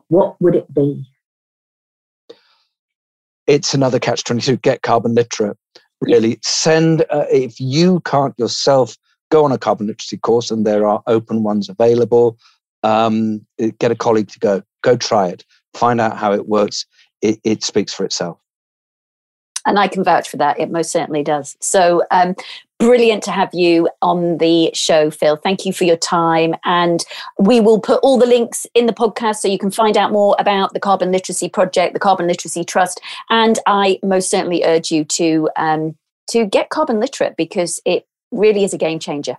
what 0.07 0.41
would 0.41 0.55
it 0.55 0.73
be? 0.73 1.05
It's 3.47 3.73
another 3.73 3.99
catch 3.99 4.23
22 4.23 4.57
get 4.57 4.81
carbon 4.81 5.15
literate 5.15 5.57
really 6.01 6.37
send 6.43 7.01
uh, 7.09 7.25
if 7.31 7.59
you 7.59 8.01
can't 8.01 8.35
yourself 8.37 8.95
go 9.31 9.43
on 9.43 9.51
a 9.51 9.57
carbon 9.57 9.87
literacy 9.87 10.17
course 10.17 10.51
and 10.51 10.65
there 10.65 10.85
are 10.85 11.01
open 11.07 11.43
ones 11.43 11.69
available 11.69 12.37
um, 12.83 13.45
get 13.79 13.91
a 13.91 13.95
colleague 13.95 14.29
to 14.29 14.39
go 14.39 14.61
go 14.83 14.95
try 14.95 15.27
it 15.27 15.43
find 15.73 15.99
out 15.99 16.17
how 16.17 16.33
it 16.33 16.47
works 16.47 16.85
it, 17.21 17.39
it 17.43 17.63
speaks 17.63 17.93
for 17.93 18.05
itself 18.05 18.37
and 19.67 19.77
I 19.77 19.89
can 19.89 20.03
vouch 20.03 20.29
for 20.29 20.37
that. 20.37 20.59
It 20.59 20.71
most 20.71 20.91
certainly 20.91 21.23
does. 21.23 21.57
So 21.59 22.01
um, 22.09 22.35
brilliant 22.79 23.23
to 23.23 23.31
have 23.31 23.49
you 23.53 23.89
on 24.01 24.37
the 24.37 24.71
show, 24.73 25.09
Phil. 25.09 25.35
Thank 25.35 25.65
you 25.65 25.73
for 25.73 25.83
your 25.83 25.97
time. 25.97 26.55
And 26.65 27.03
we 27.39 27.59
will 27.59 27.79
put 27.79 27.99
all 28.03 28.17
the 28.17 28.25
links 28.25 28.65
in 28.73 28.85
the 28.85 28.93
podcast 28.93 29.37
so 29.37 29.47
you 29.47 29.57
can 29.57 29.71
find 29.71 29.97
out 29.97 30.11
more 30.11 30.35
about 30.39 30.73
the 30.73 30.79
Carbon 30.79 31.11
Literacy 31.11 31.49
Project, 31.49 31.93
the 31.93 31.99
Carbon 31.99 32.27
Literacy 32.27 32.63
Trust. 32.63 33.01
And 33.29 33.59
I 33.65 33.99
most 34.03 34.29
certainly 34.29 34.63
urge 34.63 34.91
you 34.91 35.03
to 35.05 35.49
um, 35.55 35.95
to 36.27 36.45
get 36.45 36.69
carbon 36.69 36.99
literate 36.99 37.35
because 37.37 37.79
it 37.85 38.05
really 38.31 38.63
is 38.63 38.73
a 38.73 38.77
game 38.77 38.99
changer. 38.99 39.37